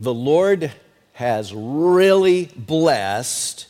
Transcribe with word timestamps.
the 0.00 0.14
Lord 0.14 0.72
has 1.12 1.52
really 1.54 2.46
blessed 2.56 3.66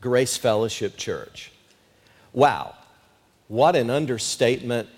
Grace 0.00 0.36
Fellowship 0.36 0.96
Church. 0.96 1.50
Wow, 2.32 2.74
what 3.48 3.74
an 3.74 3.90
understatement 3.90 4.88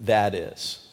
that 0.00 0.34
is. 0.34 0.86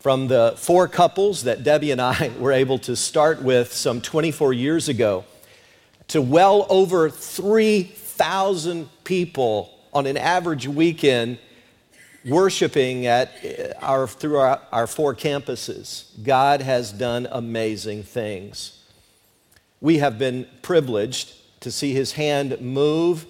From 0.00 0.26
the 0.26 0.54
four 0.56 0.88
couples 0.88 1.44
that 1.44 1.62
Debbie 1.62 1.92
and 1.92 2.00
I 2.00 2.32
were 2.38 2.52
able 2.52 2.78
to 2.80 2.96
start 2.96 3.40
with 3.40 3.72
some 3.72 4.00
24 4.00 4.52
years 4.52 4.88
ago 4.88 5.24
to 6.08 6.20
well 6.20 6.66
over 6.68 7.08
3,000 7.08 8.88
people 9.04 9.78
on 9.92 10.06
an 10.06 10.16
average 10.16 10.66
weekend 10.66 11.38
worshiping 12.26 13.06
at 13.06 13.30
uh, 13.44 13.84
our, 13.84 14.06
through 14.06 14.36
our, 14.36 14.60
our 14.72 14.86
four 14.86 15.14
campuses. 15.14 16.06
God 16.22 16.60
has 16.60 16.92
done 16.92 17.28
amazing 17.30 18.02
things. 18.02 18.82
We 19.80 19.98
have 19.98 20.18
been 20.18 20.46
privileged 20.62 21.34
to 21.60 21.70
see 21.70 21.92
His 21.92 22.12
hand 22.12 22.60
move 22.60 23.26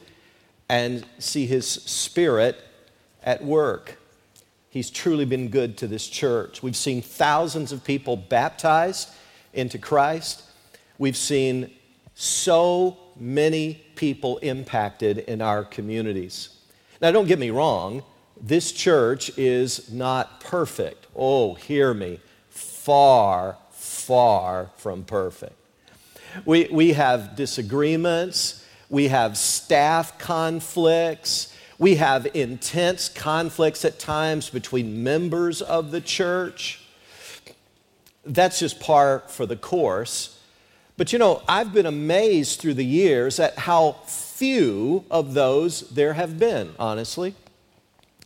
and 0.69 1.05
see 1.19 1.47
His 1.47 1.69
Spirit 1.69 2.63
at 3.23 3.45
work. 3.45 3.99
He's 4.71 4.91
truly 4.91 5.25
been 5.25 5.49
good 5.49 5.79
to 5.79 5.87
this 5.87 6.09
church. 6.09 6.63
We've 6.63 6.77
seen 6.77 7.03
thousands 7.03 7.73
of 7.73 7.85
people 7.85 8.17
baptized 8.17 9.11
into 9.53 9.79
Christ. 9.79 10.43
We've 10.99 11.17
seen 11.17 11.71
so 12.15 12.97
many 13.19 13.85
people 13.95 14.39
impacted 14.39 15.19
in 15.19 15.41
our 15.41 15.65
communities. 15.65 16.51
Now, 17.01 17.11
don't 17.11 17.27
get 17.27 17.39
me 17.39 17.51
wrong, 17.51 18.03
this 18.41 18.73
church 18.73 19.37
is 19.39 19.91
not 19.91 20.41
perfect. 20.41 21.07
Oh, 21.15 21.55
hear 21.55 21.95
me, 21.95 22.21
far, 22.51 23.57
far 23.73 24.71
from 24.77 25.05
perfect. 25.05 25.55
We, 26.45 26.69
we 26.71 26.93
have 26.93 27.35
disagreements, 27.35 28.65
we 28.91 29.09
have 29.09 29.39
staff 29.39 30.19
conflicts, 30.19 31.55
we 31.79 31.97
have 31.97 32.27
intense 32.35 33.09
conflicts 33.09 33.85
at 33.85 33.99
times 33.99 34.51
between 34.51 35.03
members 35.03 35.63
of 35.63 35.91
the 35.91 36.01
church. 36.01 36.83
That's 38.25 38.59
just 38.59 38.81
par 38.81 39.23
for 39.29 39.47
the 39.47 39.57
course. 39.57 40.41
But 40.97 41.13
you 41.13 41.19
know, 41.19 41.43
I've 41.49 41.73
been 41.73 41.87
amazed 41.87 42.61
through 42.61 42.75
the 42.75 42.85
years 42.85 43.39
at 43.39 43.59
how 43.59 43.93
few 44.07 45.05
of 45.11 45.35
those 45.35 45.89
there 45.91 46.15
have 46.15 46.39
been, 46.39 46.75
honestly. 46.79 47.35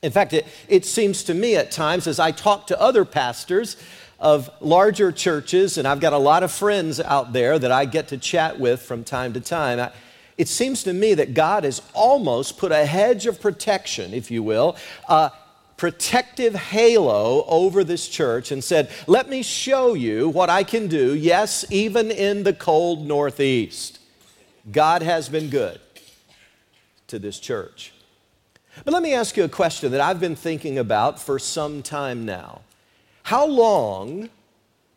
In 0.03 0.13
fact, 0.13 0.33
it, 0.33 0.47
it 0.69 0.87
seems 0.87 1.25
to 1.25 1.35
me 1.35 1.57
at 1.57 1.71
times 1.71 2.07
as 2.07 2.19
I 2.19 2.31
talk 2.31 2.67
to 2.69 2.81
other 2.81 3.05
pastors 3.05 3.77
of 4.19 4.51
larger 4.61 5.13
churches, 5.13 5.79
and 5.79 5.87
I've 5.89 6.01
got 6.01 6.13
a 6.13 6.19
lot 6.19 6.43
of 6.43 6.53
friends 6.53 7.01
out 7.01 7.33
there 7.33 7.59
that 7.59 7.73
I 7.73 7.85
get 7.85 8.09
to 8.09 8.19
chat 8.19 8.59
with 8.59 8.83
from 8.83 9.05
time 9.05 9.33
to 9.35 9.41
time. 9.41 9.79
I, 9.81 9.93
it 10.37 10.49
seems 10.49 10.83
to 10.85 10.93
me 10.93 11.15
that 11.15 11.35
God 11.35 11.65
has 11.65 11.83
almost 11.93 12.59
put 12.59 12.73
a 12.73 12.87
hedge 12.87 13.27
of 13.27 13.41
protection, 13.41 14.15
if 14.15 14.31
you 14.31 14.43
will, 14.43 14.77
a 15.09 15.33
protective 15.77 16.55
halo 16.55 17.45
over 17.47 17.85
this 17.85 18.09
church 18.09 18.53
and 18.53 18.63
said, 18.63 18.91
Let 19.07 19.29
me 19.29 19.43
show 19.43 19.95
you 19.95 20.29
what 20.29 20.51
I 20.51 20.65
can 20.65 20.89
do, 20.89 21.15
yes, 21.15 21.65
even 21.71 22.11
in 22.11 22.43
the 22.43 22.53
cold 22.53 23.07
Northeast. 23.07 23.99
God 24.71 25.03
has 25.03 25.29
been 25.29 25.49
good 25.49 25.81
to 27.09 27.19
this 27.19 27.39
church. 27.39 27.93
But 28.85 28.95
let 28.95 29.03
me 29.03 29.13
ask 29.13 29.37
you 29.37 29.45
a 29.45 29.49
question 29.49 29.93
that 29.93 30.01
I've 30.01 30.21
been 30.21 30.37
thinking 30.37 30.79
about 30.79 31.21
for 31.21 31.39
some 31.39 31.83
time 31.83 32.25
now. 32.25 32.63
How 33.25 33.47
long 33.47 34.31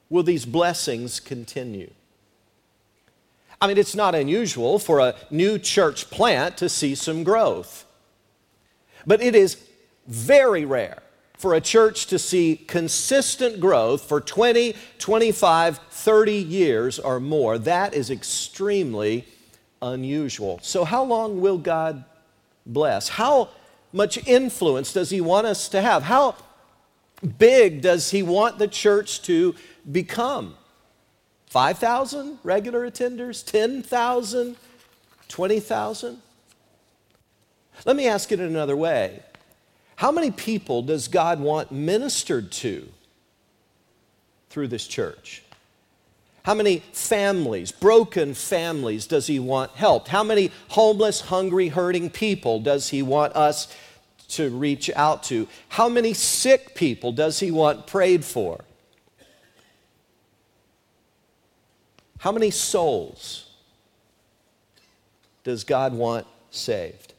will 0.10 0.24
these 0.24 0.46
blessings 0.46 1.20
continue? 1.20 1.92
I 3.62 3.68
mean, 3.68 3.78
it's 3.78 3.96
not 3.96 4.16
unusual 4.16 4.80
for 4.80 5.00
a 5.00 5.16
new 5.32 5.58
church 5.58 6.10
plant 6.10 6.58
to 6.58 6.70
see 6.70 6.96
some 6.96 7.24
growth. 7.24 7.86
But 9.06 9.22
it 9.22 9.36
is 9.36 9.58
very 10.08 10.66
rare 10.66 11.02
for 11.38 11.54
a 11.54 11.62
church 11.62 12.08
to 12.08 12.20
see 12.20 12.56
consistent 12.56 13.60
growth 13.60 14.04
for 14.04 14.22
20, 14.22 14.76
25, 14.98 15.78
30 15.90 16.34
years 16.34 17.00
or 17.00 17.20
more. 17.20 17.58
That 17.58 17.94
is 17.94 18.10
extremely 18.10 19.26
unusual. 19.82 20.60
So, 20.62 20.86
how 20.86 21.04
long 21.04 21.42
will 21.42 21.58
God 21.58 22.06
bless? 22.66 23.10
How 23.10 23.50
much 23.94 24.28
influence 24.28 24.92
does 24.92 25.12
he 25.12 25.22
want 25.22 25.48
us 25.48 25.70
to 25.70 25.82
have? 25.82 26.04
How 26.04 26.36
big 27.38 27.82
does 27.82 28.12
he 28.12 28.24
want 28.24 28.58
the 28.58 28.68
church 28.68 29.22
to 29.24 29.56
become? 29.90 30.56
5,000 31.48 32.40
regular 32.44 32.90
attenders? 32.90 33.46
10,000? 33.46 34.58
20,000? 35.28 36.22
Let 37.86 37.96
me 37.96 38.08
ask 38.08 38.32
it 38.32 38.40
another 38.40 38.76
way. 38.76 39.22
How 39.96 40.12
many 40.12 40.32
people 40.32 40.82
does 40.82 41.08
God 41.08 41.40
want 41.40 41.72
ministered 41.72 42.52
to 42.54 42.90
through 44.50 44.70
this 44.70 44.88
church? 44.88 45.43
How 46.44 46.54
many 46.54 46.80
families, 46.92 47.72
broken 47.72 48.34
families, 48.34 49.08
does 49.08 49.28
he 49.28 49.40
want 49.40 49.72
helped? 49.72 50.10
How 50.10 50.24
many 50.24 50.52
homeless, 50.70 51.22
hungry, 51.22 51.70
hurting 51.70 52.10
people 52.10 52.60
does 52.60 52.90
he 52.90 53.02
want 53.02 53.34
us 53.34 53.74
to 54.30 54.50
reach 54.50 54.90
out 54.94 55.24
to? 55.24 55.48
How 55.70 55.88
many 55.88 56.14
sick 56.14 56.76
people 56.76 57.14
does 57.14 57.40
he 57.40 57.50
want 57.50 57.88
prayed 57.88 58.26
for? 58.26 58.66
How 62.20 62.34
many 62.34 62.52
souls 62.52 63.50
does 65.46 65.64
God 65.64 65.94
want 65.94 66.28
saved? 66.52 67.14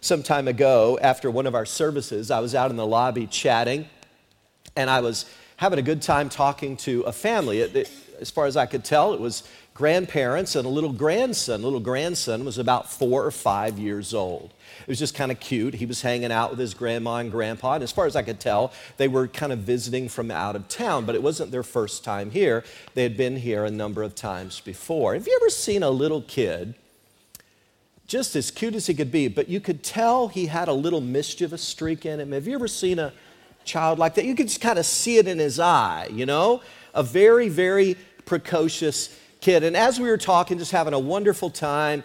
Some 0.00 0.22
time 0.22 0.48
ago, 0.48 0.98
after 1.02 1.30
one 1.30 1.46
of 1.46 1.54
our 1.54 1.66
services, 1.66 2.30
I 2.30 2.40
was 2.40 2.54
out 2.54 2.70
in 2.70 2.76
the 2.76 2.86
lobby 2.86 3.26
chatting, 3.26 3.86
and 4.76 4.88
I 4.88 5.00
was 5.00 5.26
having 5.56 5.78
a 5.78 5.82
good 5.82 6.00
time 6.00 6.30
talking 6.30 6.78
to 6.78 7.02
a 7.02 7.12
family. 7.12 7.60
It, 7.60 7.76
it, 7.76 7.90
as 8.20 8.30
far 8.30 8.46
as 8.46 8.56
I 8.56 8.66
could 8.66 8.84
tell, 8.84 9.14
it 9.14 9.20
was 9.20 9.42
grandparents 9.74 10.56
and 10.56 10.66
a 10.66 10.68
little 10.68 10.92
grandson. 10.92 11.62
Little 11.62 11.80
grandson 11.80 12.44
was 12.44 12.58
about 12.58 12.90
four 12.90 13.24
or 13.24 13.30
five 13.30 13.78
years 13.78 14.12
old. 14.12 14.52
It 14.82 14.88
was 14.88 14.98
just 14.98 15.14
kind 15.14 15.32
of 15.32 15.40
cute. 15.40 15.74
He 15.74 15.86
was 15.86 16.02
hanging 16.02 16.32
out 16.32 16.50
with 16.50 16.58
his 16.58 16.74
grandma 16.74 17.16
and 17.16 17.30
grandpa, 17.30 17.74
and 17.74 17.82
as 17.82 17.92
far 17.92 18.06
as 18.06 18.16
I 18.16 18.22
could 18.22 18.40
tell, 18.40 18.72
they 18.96 19.08
were 19.08 19.28
kind 19.28 19.52
of 19.52 19.60
visiting 19.60 20.08
from 20.08 20.30
out 20.30 20.56
of 20.56 20.68
town, 20.68 21.06
but 21.06 21.14
it 21.14 21.22
wasn't 21.22 21.50
their 21.50 21.62
first 21.62 22.04
time 22.04 22.30
here. 22.30 22.64
They 22.94 23.02
had 23.02 23.16
been 23.16 23.36
here 23.36 23.64
a 23.64 23.70
number 23.70 24.02
of 24.02 24.14
times 24.14 24.60
before. 24.60 25.14
Have 25.14 25.26
you 25.26 25.38
ever 25.40 25.50
seen 25.50 25.82
a 25.82 25.90
little 25.90 26.22
kid? 26.22 26.74
Just 28.06 28.34
as 28.34 28.50
cute 28.50 28.74
as 28.74 28.86
he 28.86 28.94
could 28.94 29.12
be, 29.12 29.28
but 29.28 29.48
you 29.48 29.60
could 29.60 29.82
tell 29.84 30.28
he 30.28 30.46
had 30.46 30.68
a 30.68 30.72
little 30.72 31.00
mischievous 31.00 31.62
streak 31.62 32.04
in 32.04 32.18
him. 32.18 32.32
Have 32.32 32.46
you 32.48 32.54
ever 32.54 32.66
seen 32.68 32.98
a 32.98 33.12
child 33.64 33.98
like 33.98 34.14
that? 34.16 34.24
You 34.24 34.34
could 34.34 34.48
just 34.48 34.60
kind 34.60 34.78
of 34.78 34.84
see 34.84 35.18
it 35.18 35.28
in 35.28 35.38
his 35.38 35.60
eye, 35.60 36.08
you 36.10 36.26
know? 36.26 36.60
A 36.92 37.04
very, 37.04 37.48
very 37.48 37.96
precocious 38.24 39.16
kid. 39.40 39.64
And 39.64 39.76
as 39.76 39.98
we 39.98 40.08
were 40.08 40.18
talking, 40.18 40.58
just 40.58 40.72
having 40.72 40.94
a 40.94 40.98
wonderful 40.98 41.50
time, 41.50 42.02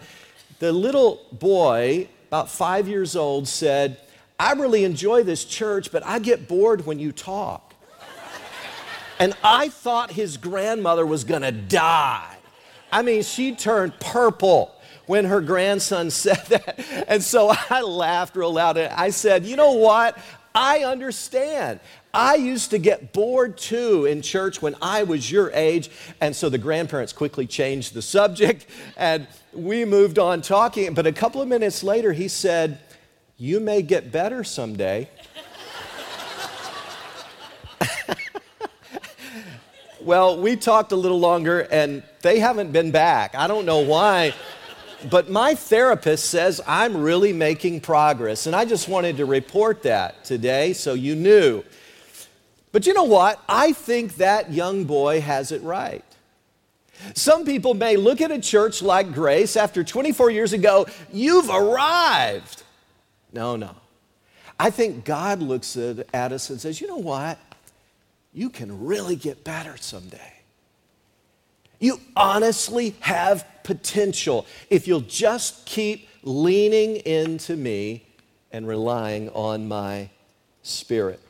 the 0.58 0.72
little 0.72 1.20
boy, 1.32 2.08
about 2.28 2.50
five 2.50 2.88
years 2.88 3.16
old, 3.16 3.46
said, 3.46 3.98
I 4.38 4.52
really 4.52 4.84
enjoy 4.84 5.22
this 5.22 5.44
church, 5.44 5.90
but 5.90 6.04
I 6.04 6.18
get 6.18 6.48
bored 6.48 6.86
when 6.86 6.98
you 6.98 7.12
talk. 7.12 7.74
and 9.18 9.34
I 9.42 9.68
thought 9.68 10.10
his 10.10 10.36
grandmother 10.36 11.06
was 11.06 11.24
gonna 11.24 11.52
die. 11.52 12.36
I 12.92 13.02
mean, 13.02 13.22
she 13.22 13.54
turned 13.54 13.98
purple 14.00 14.72
when 15.06 15.24
her 15.24 15.40
grandson 15.40 16.10
said 16.10 16.44
that. 16.48 17.04
And 17.08 17.22
so 17.22 17.52
I 17.70 17.80
laughed 17.80 18.36
real 18.36 18.52
loud. 18.52 18.76
And 18.76 18.92
I 18.92 19.10
said, 19.10 19.44
You 19.44 19.56
know 19.56 19.72
what? 19.72 20.18
I 20.54 20.84
understand. 20.84 21.80
I 22.16 22.36
used 22.36 22.70
to 22.70 22.78
get 22.78 23.12
bored 23.12 23.58
too 23.58 24.06
in 24.06 24.22
church 24.22 24.62
when 24.62 24.74
I 24.80 25.02
was 25.02 25.30
your 25.30 25.50
age. 25.52 25.90
And 26.18 26.34
so 26.34 26.48
the 26.48 26.56
grandparents 26.56 27.12
quickly 27.12 27.46
changed 27.46 27.92
the 27.92 28.00
subject 28.00 28.64
and 28.96 29.26
we 29.52 29.84
moved 29.84 30.18
on 30.18 30.40
talking. 30.40 30.94
But 30.94 31.06
a 31.06 31.12
couple 31.12 31.42
of 31.42 31.48
minutes 31.48 31.84
later, 31.84 32.14
he 32.14 32.28
said, 32.28 32.78
You 33.36 33.60
may 33.60 33.82
get 33.82 34.10
better 34.10 34.44
someday. 34.44 35.10
well, 40.00 40.40
we 40.40 40.56
talked 40.56 40.92
a 40.92 40.96
little 40.96 41.20
longer 41.20 41.68
and 41.70 42.02
they 42.22 42.38
haven't 42.38 42.72
been 42.72 42.92
back. 42.92 43.34
I 43.34 43.46
don't 43.46 43.66
know 43.66 43.80
why. 43.80 44.32
But 45.10 45.28
my 45.28 45.54
therapist 45.54 46.30
says 46.30 46.62
I'm 46.66 46.96
really 46.96 47.34
making 47.34 47.82
progress. 47.82 48.46
And 48.46 48.56
I 48.56 48.64
just 48.64 48.88
wanted 48.88 49.18
to 49.18 49.26
report 49.26 49.82
that 49.82 50.24
today 50.24 50.72
so 50.72 50.94
you 50.94 51.14
knew. 51.14 51.62
But 52.76 52.86
you 52.86 52.92
know 52.92 53.04
what? 53.04 53.42
I 53.48 53.72
think 53.72 54.16
that 54.16 54.52
young 54.52 54.84
boy 54.84 55.22
has 55.22 55.50
it 55.50 55.62
right. 55.62 56.04
Some 57.14 57.46
people 57.46 57.72
may 57.72 57.96
look 57.96 58.20
at 58.20 58.30
a 58.30 58.38
church 58.38 58.82
like 58.82 59.14
Grace 59.14 59.56
after 59.56 59.82
24 59.82 60.30
years 60.30 60.52
ago, 60.52 60.86
you've 61.10 61.48
arrived. 61.48 62.64
No, 63.32 63.56
no. 63.56 63.70
I 64.60 64.68
think 64.68 65.06
God 65.06 65.40
looks 65.40 65.74
at, 65.78 66.12
us 66.12 66.50
and 66.50 66.60
says, 66.60 66.78
you 66.78 66.86
know 66.86 66.98
what? 66.98 67.38
You 68.34 68.50
can 68.50 68.84
really 68.84 69.16
get 69.16 69.42
better 69.42 69.78
someday. 69.78 70.34
You 71.80 71.98
honestly 72.14 72.94
have 73.00 73.46
potential 73.62 74.44
if 74.68 74.86
you'll 74.86 75.00
just 75.00 75.64
keep 75.64 76.10
leaning 76.22 76.96
into 76.96 77.56
me 77.56 78.04
and 78.52 78.68
relying 78.68 79.30
on 79.30 79.66
my 79.66 80.10
spirit. 80.62 81.22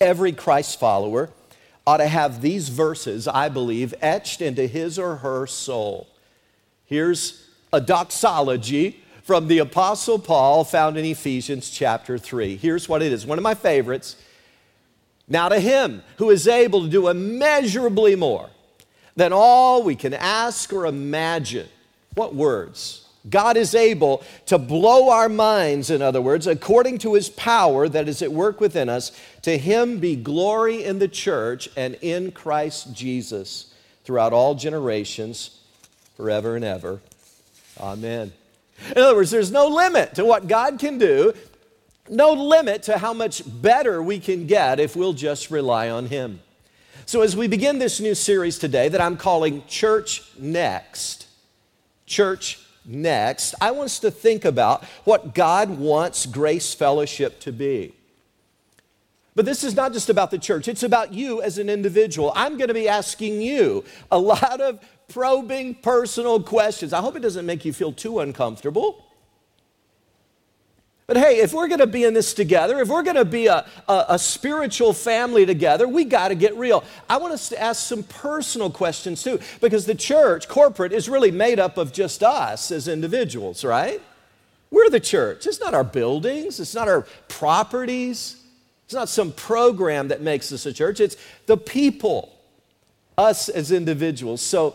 Every 0.00 0.32
Christ 0.32 0.78
follower 0.78 1.30
ought 1.86 1.98
to 1.98 2.08
have 2.08 2.42
these 2.42 2.68
verses, 2.68 3.28
I 3.28 3.48
believe, 3.48 3.94
etched 4.00 4.40
into 4.40 4.66
his 4.66 4.98
or 4.98 5.16
her 5.16 5.46
soul. 5.46 6.08
Here's 6.84 7.48
a 7.72 7.80
doxology 7.80 9.02
from 9.22 9.48
the 9.48 9.58
Apostle 9.58 10.18
Paul 10.18 10.64
found 10.64 10.96
in 10.96 11.04
Ephesians 11.04 11.70
chapter 11.70 12.18
3. 12.18 12.56
Here's 12.56 12.88
what 12.88 13.02
it 13.02 13.12
is 13.12 13.26
one 13.26 13.38
of 13.38 13.44
my 13.44 13.54
favorites. 13.54 14.16
Now, 15.28 15.48
to 15.48 15.58
him 15.58 16.02
who 16.18 16.30
is 16.30 16.46
able 16.46 16.82
to 16.82 16.88
do 16.88 17.08
immeasurably 17.08 18.14
more 18.14 18.50
than 19.16 19.32
all 19.32 19.82
we 19.82 19.96
can 19.96 20.14
ask 20.14 20.72
or 20.72 20.86
imagine. 20.86 21.68
What 22.14 22.34
words? 22.34 23.05
God 23.28 23.56
is 23.56 23.74
able 23.74 24.22
to 24.46 24.58
blow 24.58 25.10
our 25.10 25.28
minds, 25.28 25.90
in 25.90 26.02
other 26.02 26.20
words, 26.20 26.46
according 26.46 26.98
to 26.98 27.14
his 27.14 27.28
power 27.28 27.88
that 27.88 28.08
is 28.08 28.22
at 28.22 28.32
work 28.32 28.60
within 28.60 28.88
us. 28.88 29.12
To 29.42 29.58
him 29.58 29.98
be 29.98 30.16
glory 30.16 30.84
in 30.84 30.98
the 30.98 31.08
church 31.08 31.68
and 31.76 31.96
in 32.02 32.30
Christ 32.30 32.92
Jesus 32.92 33.72
throughout 34.04 34.32
all 34.32 34.54
generations, 34.54 35.60
forever 36.16 36.54
and 36.54 36.64
ever. 36.64 37.00
Amen. 37.80 38.32
In 38.94 39.02
other 39.02 39.16
words, 39.16 39.30
there's 39.30 39.50
no 39.50 39.66
limit 39.68 40.14
to 40.14 40.24
what 40.24 40.46
God 40.46 40.78
can 40.78 40.98
do, 40.98 41.32
no 42.08 42.32
limit 42.32 42.84
to 42.84 42.98
how 42.98 43.12
much 43.12 43.42
better 43.46 44.02
we 44.02 44.20
can 44.20 44.46
get 44.46 44.78
if 44.78 44.94
we'll 44.94 45.12
just 45.12 45.50
rely 45.50 45.90
on 45.90 46.06
him. 46.06 46.40
So, 47.06 47.22
as 47.22 47.36
we 47.36 47.46
begin 47.46 47.78
this 47.78 48.00
new 48.00 48.14
series 48.14 48.58
today 48.58 48.88
that 48.88 49.00
I'm 49.00 49.16
calling 49.16 49.64
Church 49.66 50.24
Next, 50.38 51.26
Church 52.04 52.60
Next, 52.86 53.54
I 53.60 53.72
want 53.72 53.86
us 53.86 53.98
to 54.00 54.10
think 54.10 54.44
about 54.44 54.84
what 55.04 55.34
God 55.34 55.70
wants 55.70 56.24
Grace 56.24 56.72
Fellowship 56.72 57.40
to 57.40 57.52
be. 57.52 57.94
But 59.34 59.44
this 59.44 59.64
is 59.64 59.74
not 59.74 59.92
just 59.92 60.08
about 60.08 60.30
the 60.30 60.38
church, 60.38 60.66
it's 60.68 60.82
about 60.82 61.12
you 61.12 61.42
as 61.42 61.58
an 61.58 61.68
individual. 61.68 62.32
I'm 62.34 62.56
going 62.56 62.68
to 62.68 62.74
be 62.74 62.88
asking 62.88 63.42
you 63.42 63.84
a 64.10 64.18
lot 64.18 64.60
of 64.60 64.80
probing 65.08 65.74
personal 65.74 66.42
questions. 66.42 66.92
I 66.92 67.00
hope 67.00 67.16
it 67.16 67.20
doesn't 67.20 67.44
make 67.44 67.64
you 67.64 67.72
feel 67.72 67.92
too 67.92 68.20
uncomfortable. 68.20 69.05
But 71.06 71.18
hey, 71.18 71.38
if 71.38 71.52
we're 71.52 71.68
going 71.68 71.80
to 71.80 71.86
be 71.86 72.02
in 72.02 72.14
this 72.14 72.34
together, 72.34 72.80
if 72.80 72.88
we're 72.88 73.04
going 73.04 73.16
to 73.16 73.24
be 73.24 73.46
a, 73.46 73.64
a, 73.88 74.06
a, 74.10 74.18
spiritual 74.18 74.92
family 74.92 75.46
together, 75.46 75.86
we 75.86 76.04
got 76.04 76.28
to 76.28 76.34
get 76.34 76.56
real. 76.56 76.82
I 77.08 77.18
want 77.18 77.32
us 77.32 77.48
to 77.50 77.60
ask 77.60 77.86
some 77.86 78.02
personal 78.02 78.70
questions 78.70 79.22
too, 79.22 79.38
because 79.60 79.86
the 79.86 79.94
church, 79.94 80.48
corporate, 80.48 80.92
is 80.92 81.08
really 81.08 81.30
made 81.30 81.60
up 81.60 81.78
of 81.78 81.92
just 81.92 82.24
us 82.24 82.72
as 82.72 82.88
individuals, 82.88 83.64
right? 83.64 84.02
We're 84.72 84.90
the 84.90 84.98
church. 84.98 85.46
It's 85.46 85.60
not 85.60 85.74
our 85.74 85.84
buildings, 85.84 86.58
it's 86.58 86.74
not 86.74 86.88
our 86.88 87.06
properties, 87.28 88.42
it's 88.84 88.94
not 88.94 89.08
some 89.08 89.30
program 89.30 90.08
that 90.08 90.22
makes 90.22 90.50
us 90.50 90.66
a 90.66 90.72
church, 90.72 90.98
it's 90.98 91.16
the 91.46 91.56
people, 91.56 92.36
us 93.16 93.48
as 93.48 93.70
individuals. 93.70 94.40
So 94.40 94.74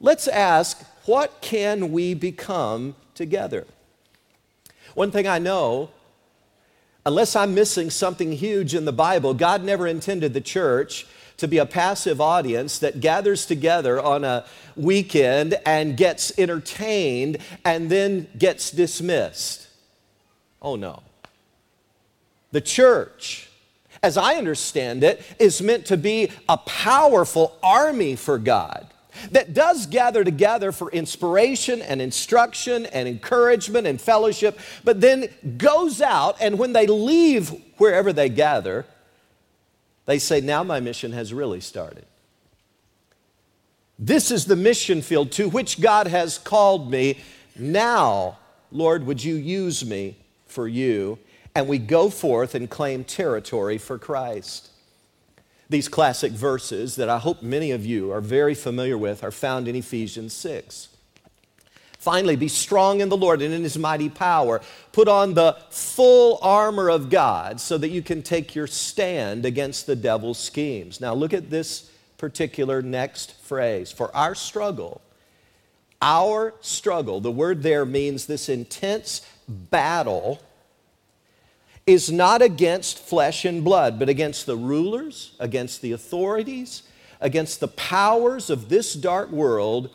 let's 0.00 0.28
ask 0.28 0.84
what 1.06 1.40
can 1.40 1.92
we 1.92 2.12
become 2.12 2.94
together? 3.14 3.66
One 4.94 5.10
thing 5.10 5.26
I 5.26 5.38
know, 5.38 5.90
unless 7.06 7.34
I'm 7.34 7.54
missing 7.54 7.90
something 7.90 8.32
huge 8.32 8.74
in 8.74 8.84
the 8.84 8.92
Bible, 8.92 9.34
God 9.34 9.64
never 9.64 9.86
intended 9.86 10.34
the 10.34 10.40
church 10.40 11.06
to 11.38 11.48
be 11.48 11.58
a 11.58 11.66
passive 11.66 12.20
audience 12.20 12.78
that 12.80 13.00
gathers 13.00 13.46
together 13.46 14.00
on 14.00 14.22
a 14.22 14.44
weekend 14.76 15.58
and 15.66 15.96
gets 15.96 16.32
entertained 16.38 17.38
and 17.64 17.90
then 17.90 18.28
gets 18.38 18.70
dismissed. 18.70 19.66
Oh 20.60 20.76
no. 20.76 21.02
The 22.52 22.60
church, 22.60 23.48
as 24.02 24.16
I 24.16 24.34
understand 24.34 25.02
it, 25.02 25.22
is 25.38 25.62
meant 25.62 25.86
to 25.86 25.96
be 25.96 26.30
a 26.48 26.58
powerful 26.58 27.58
army 27.62 28.14
for 28.14 28.38
God 28.38 28.86
that 29.30 29.54
does 29.54 29.86
gather 29.86 30.24
together 30.24 30.72
for 30.72 30.90
inspiration 30.90 31.82
and 31.82 32.00
instruction 32.00 32.86
and 32.86 33.08
encouragement 33.08 33.86
and 33.86 34.00
fellowship, 34.00 34.58
but 34.84 35.00
then 35.00 35.28
goes 35.56 36.00
out 36.00 36.36
and 36.40 36.58
when 36.58 36.72
they 36.72 36.86
leave 36.86 37.50
wherever 37.76 38.12
they 38.12 38.28
gather, 38.28 38.86
they 40.06 40.18
say, 40.18 40.40
Now 40.40 40.62
my 40.62 40.80
mission 40.80 41.12
has 41.12 41.32
really 41.32 41.60
started. 41.60 42.06
This 43.98 44.30
is 44.30 44.46
the 44.46 44.56
mission 44.56 45.00
field 45.00 45.30
to 45.32 45.48
which 45.48 45.80
God 45.80 46.08
has 46.08 46.38
called 46.38 46.90
me. 46.90 47.20
Now, 47.56 48.38
Lord, 48.72 49.06
would 49.06 49.22
you 49.22 49.36
use 49.36 49.84
me 49.84 50.16
for 50.46 50.66
you? 50.66 51.18
And 51.54 51.68
we 51.68 51.78
go 51.78 52.08
forth 52.08 52.54
and 52.54 52.68
claim 52.68 53.04
territory 53.04 53.78
for 53.78 53.98
Christ. 53.98 54.71
These 55.72 55.88
classic 55.88 56.32
verses 56.32 56.96
that 56.96 57.08
I 57.08 57.16
hope 57.18 57.40
many 57.40 57.70
of 57.70 57.86
you 57.86 58.12
are 58.12 58.20
very 58.20 58.54
familiar 58.54 58.98
with 58.98 59.24
are 59.24 59.30
found 59.30 59.66
in 59.66 59.74
Ephesians 59.74 60.34
6. 60.34 60.88
Finally, 61.98 62.36
be 62.36 62.48
strong 62.48 63.00
in 63.00 63.08
the 63.08 63.16
Lord 63.16 63.40
and 63.40 63.54
in 63.54 63.62
his 63.62 63.78
mighty 63.78 64.10
power. 64.10 64.60
Put 64.92 65.08
on 65.08 65.32
the 65.32 65.56
full 65.70 66.38
armor 66.42 66.90
of 66.90 67.08
God 67.08 67.58
so 67.58 67.78
that 67.78 67.88
you 67.88 68.02
can 68.02 68.22
take 68.22 68.54
your 68.54 68.66
stand 68.66 69.46
against 69.46 69.86
the 69.86 69.96
devil's 69.96 70.38
schemes. 70.38 71.00
Now, 71.00 71.14
look 71.14 71.32
at 71.32 71.48
this 71.48 71.90
particular 72.18 72.82
next 72.82 73.32
phrase. 73.40 73.90
For 73.90 74.14
our 74.14 74.34
struggle, 74.34 75.00
our 76.02 76.52
struggle, 76.60 77.18
the 77.22 77.32
word 77.32 77.62
there 77.62 77.86
means 77.86 78.26
this 78.26 78.50
intense 78.50 79.26
battle 79.48 80.38
is 81.86 82.10
not 82.10 82.42
against 82.42 82.98
flesh 82.98 83.44
and 83.44 83.64
blood, 83.64 83.98
but 83.98 84.08
against 84.08 84.46
the 84.46 84.56
rulers, 84.56 85.34
against 85.40 85.82
the 85.82 85.92
authorities, 85.92 86.82
against 87.20 87.60
the 87.60 87.68
powers 87.68 88.50
of 88.50 88.68
this 88.68 88.94
dark 88.94 89.30
world, 89.30 89.90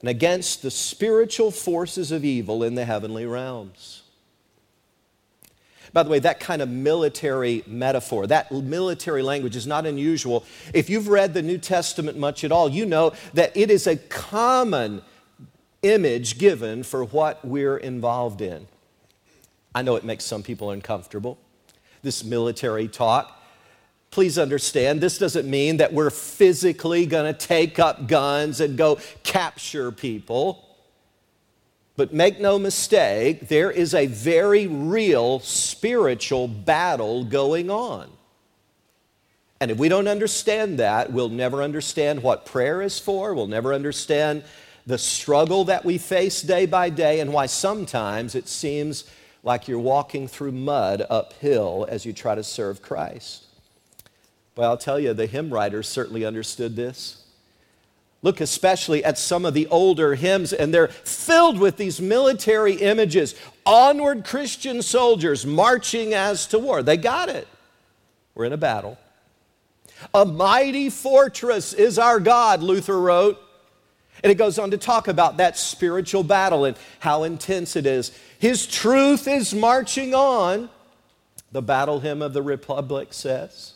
and 0.00 0.08
against 0.08 0.62
the 0.62 0.70
spiritual 0.70 1.50
forces 1.50 2.12
of 2.12 2.24
evil 2.24 2.62
in 2.62 2.74
the 2.74 2.84
heavenly 2.84 3.26
realms. 3.26 4.02
By 5.94 6.02
the 6.02 6.10
way, 6.10 6.18
that 6.18 6.40
kind 6.40 6.60
of 6.60 6.68
military 6.68 7.62
metaphor, 7.68 8.26
that 8.26 8.50
military 8.50 9.22
language 9.22 9.54
is 9.54 9.66
not 9.66 9.86
unusual. 9.86 10.44
If 10.74 10.90
you've 10.90 11.06
read 11.06 11.34
the 11.34 11.42
New 11.42 11.56
Testament 11.56 12.18
much 12.18 12.42
at 12.42 12.50
all, 12.50 12.68
you 12.68 12.84
know 12.84 13.12
that 13.34 13.56
it 13.56 13.70
is 13.70 13.86
a 13.86 13.96
common 13.96 15.02
image 15.82 16.38
given 16.38 16.82
for 16.82 17.04
what 17.04 17.44
we're 17.44 17.76
involved 17.76 18.40
in. 18.40 18.66
I 19.74 19.82
know 19.82 19.96
it 19.96 20.04
makes 20.04 20.24
some 20.24 20.42
people 20.42 20.70
uncomfortable, 20.70 21.38
this 22.02 22.22
military 22.22 22.88
talk. 22.88 23.42
Please 24.10 24.38
understand, 24.38 25.00
this 25.00 25.18
doesn't 25.18 25.50
mean 25.50 25.78
that 25.78 25.92
we're 25.92 26.10
physically 26.10 27.04
going 27.04 27.32
to 27.32 27.38
take 27.38 27.80
up 27.80 28.06
guns 28.06 28.60
and 28.60 28.78
go 28.78 28.98
capture 29.24 29.90
people. 29.90 30.64
But 31.96 32.12
make 32.12 32.40
no 32.40 32.58
mistake, 32.58 33.48
there 33.48 33.70
is 33.70 33.94
a 33.94 34.06
very 34.06 34.66
real 34.66 35.40
spiritual 35.40 36.46
battle 36.46 37.24
going 37.24 37.70
on. 37.70 38.08
And 39.60 39.70
if 39.70 39.78
we 39.78 39.88
don't 39.88 40.08
understand 40.08 40.78
that, 40.78 41.12
we'll 41.12 41.28
never 41.28 41.62
understand 41.62 42.22
what 42.22 42.46
prayer 42.46 42.82
is 42.82 42.98
for. 42.98 43.34
We'll 43.34 43.46
never 43.46 43.72
understand 43.72 44.44
the 44.86 44.98
struggle 44.98 45.64
that 45.64 45.84
we 45.84 45.98
face 45.98 46.42
day 46.42 46.66
by 46.66 46.90
day 46.90 47.20
and 47.20 47.32
why 47.32 47.46
sometimes 47.46 48.34
it 48.34 48.48
seems 48.48 49.04
like 49.44 49.68
you're 49.68 49.78
walking 49.78 50.26
through 50.26 50.52
mud 50.52 51.06
uphill 51.08 51.86
as 51.88 52.04
you 52.04 52.12
try 52.12 52.34
to 52.34 52.42
serve 52.42 52.82
Christ. 52.82 53.44
Well, 54.56 54.70
I'll 54.70 54.78
tell 54.78 54.98
you, 54.98 55.12
the 55.12 55.26
hymn 55.26 55.52
writers 55.52 55.86
certainly 55.86 56.24
understood 56.24 56.74
this. 56.74 57.22
Look 58.22 58.40
especially 58.40 59.04
at 59.04 59.18
some 59.18 59.44
of 59.44 59.52
the 59.52 59.66
older 59.66 60.14
hymns, 60.14 60.54
and 60.54 60.72
they're 60.72 60.88
filled 60.88 61.58
with 61.58 61.76
these 61.76 62.00
military 62.00 62.74
images. 62.76 63.34
Onward 63.66 64.24
Christian 64.24 64.80
soldiers 64.80 65.44
marching 65.44 66.14
as 66.14 66.46
to 66.46 66.58
war. 66.58 66.82
They 66.82 66.96
got 66.96 67.28
it. 67.28 67.46
We're 68.34 68.46
in 68.46 68.54
a 68.54 68.56
battle. 68.56 68.96
A 70.14 70.24
mighty 70.24 70.88
fortress 70.88 71.74
is 71.74 71.98
our 71.98 72.18
God, 72.18 72.62
Luther 72.62 72.98
wrote. 72.98 73.38
And 74.24 74.30
it 74.30 74.36
goes 74.36 74.58
on 74.58 74.70
to 74.70 74.78
talk 74.78 75.06
about 75.06 75.36
that 75.36 75.58
spiritual 75.58 76.22
battle 76.22 76.64
and 76.64 76.78
how 77.00 77.24
intense 77.24 77.76
it 77.76 77.84
is. 77.84 78.10
His 78.38 78.66
truth 78.66 79.28
is 79.28 79.54
marching 79.54 80.14
on, 80.14 80.70
the 81.52 81.60
battle 81.60 82.00
hymn 82.00 82.22
of 82.22 82.32
the 82.32 82.42
Republic 82.42 83.12
says. 83.12 83.74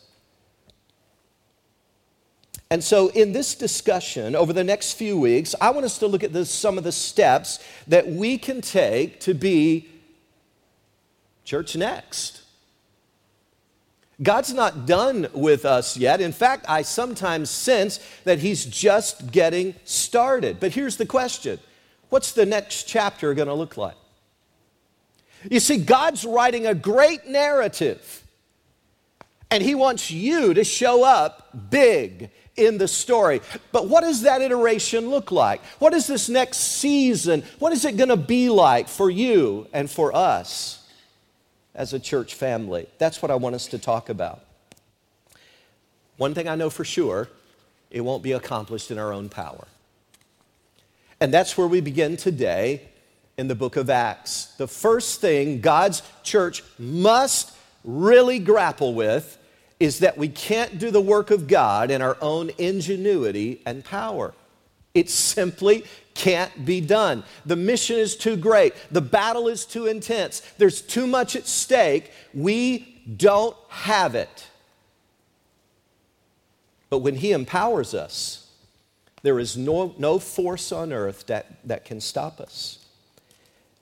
And 2.71 2.83
so, 2.83 3.09
in 3.09 3.31
this 3.31 3.53
discussion 3.53 4.35
over 4.35 4.51
the 4.51 4.63
next 4.63 4.93
few 4.93 5.19
weeks, 5.19 5.53
I 5.61 5.69
want 5.69 5.85
us 5.85 5.99
to 5.99 6.07
look 6.07 6.23
at 6.23 6.33
this, 6.33 6.49
some 6.49 6.79
of 6.79 6.83
the 6.83 6.91
steps 6.91 7.59
that 7.87 8.07
we 8.07 8.39
can 8.39 8.61
take 8.61 9.19
to 9.21 9.35
be 9.35 9.87
church 11.45 11.75
next. 11.75 12.41
God's 14.21 14.53
not 14.53 14.85
done 14.85 15.27
with 15.33 15.63
us 15.65 15.95
yet. 15.95 16.19
In 16.19 16.33
fact, 16.33 16.65
I 16.67 16.81
sometimes 16.81 17.49
sense 17.49 17.99
that 18.25 18.39
He's 18.39 18.65
just 18.65 19.31
getting 19.31 19.75
started. 19.85 20.59
But 20.59 20.73
here's 20.73 20.97
the 20.97 21.05
question 21.05 21.59
What's 22.09 22.33
the 22.33 22.45
next 22.45 22.83
chapter 22.83 23.33
going 23.33 23.47
to 23.47 23.53
look 23.53 23.77
like? 23.77 23.95
You 25.49 25.61
see, 25.61 25.77
God's 25.77 26.25
writing 26.25 26.67
a 26.67 26.75
great 26.75 27.27
narrative, 27.27 28.23
and 29.49 29.63
He 29.63 29.73
wants 29.73 30.11
you 30.11 30.53
to 30.53 30.63
show 30.65 31.03
up 31.05 31.69
big 31.69 32.29
in 32.57 32.77
the 32.77 32.89
story. 32.89 33.41
But 33.71 33.87
what 33.87 34.01
does 34.01 34.23
that 34.23 34.41
iteration 34.41 35.09
look 35.09 35.31
like? 35.31 35.63
What 35.79 35.93
is 35.93 36.07
this 36.07 36.27
next 36.27 36.57
season? 36.57 37.43
What 37.59 37.71
is 37.71 37.85
it 37.85 37.95
going 37.95 38.09
to 38.09 38.17
be 38.17 38.49
like 38.49 38.89
for 38.89 39.09
you 39.09 39.67
and 39.71 39.89
for 39.89 40.13
us? 40.13 40.78
As 41.79 41.93
a 41.93 41.99
church 41.99 42.35
family. 42.35 42.85
That's 42.97 43.21
what 43.21 43.31
I 43.31 43.35
want 43.35 43.55
us 43.55 43.65
to 43.67 43.79
talk 43.79 44.09
about. 44.09 44.41
One 46.17 46.33
thing 46.33 46.49
I 46.49 46.55
know 46.55 46.69
for 46.69 46.83
sure 46.83 47.29
it 47.89 48.01
won't 48.01 48.21
be 48.21 48.33
accomplished 48.33 48.91
in 48.91 48.99
our 48.99 49.13
own 49.13 49.29
power. 49.29 49.65
And 51.21 51.33
that's 51.33 51.57
where 51.57 51.67
we 51.67 51.79
begin 51.79 52.17
today 52.17 52.81
in 53.37 53.47
the 53.47 53.55
book 53.55 53.77
of 53.77 53.89
Acts. 53.89 54.53
The 54.57 54.67
first 54.67 55.21
thing 55.21 55.61
God's 55.61 56.03
church 56.21 56.63
must 56.77 57.55
really 57.85 58.39
grapple 58.39 58.93
with 58.93 59.37
is 59.79 59.99
that 59.99 60.17
we 60.17 60.27
can't 60.27 60.77
do 60.77 60.91
the 60.91 61.01
work 61.01 61.31
of 61.31 61.47
God 61.47 61.91
in 61.91 62.01
our 62.01 62.17
own 62.19 62.51
ingenuity 62.57 63.61
and 63.65 63.85
power. 63.85 64.33
It 64.93 65.09
simply 65.09 65.85
can't 66.19 66.65
be 66.65 66.81
done. 66.81 67.23
The 67.45 67.55
mission 67.55 67.97
is 67.97 68.17
too 68.17 68.35
great. 68.35 68.73
The 68.91 69.01
battle 69.01 69.47
is 69.47 69.65
too 69.65 69.87
intense. 69.87 70.41
There's 70.57 70.81
too 70.81 71.07
much 71.07 71.37
at 71.37 71.47
stake. 71.47 72.11
We 72.33 73.01
don't 73.15 73.55
have 73.69 74.15
it. 74.15 74.47
But 76.89 76.99
when 76.99 77.15
He 77.15 77.31
empowers 77.31 77.93
us, 77.93 78.51
there 79.23 79.39
is 79.39 79.55
no, 79.55 79.95
no 79.97 80.19
force 80.19 80.73
on 80.73 80.91
earth 80.91 81.25
that, 81.27 81.65
that 81.65 81.85
can 81.85 82.01
stop 82.01 82.41
us. 82.41 82.79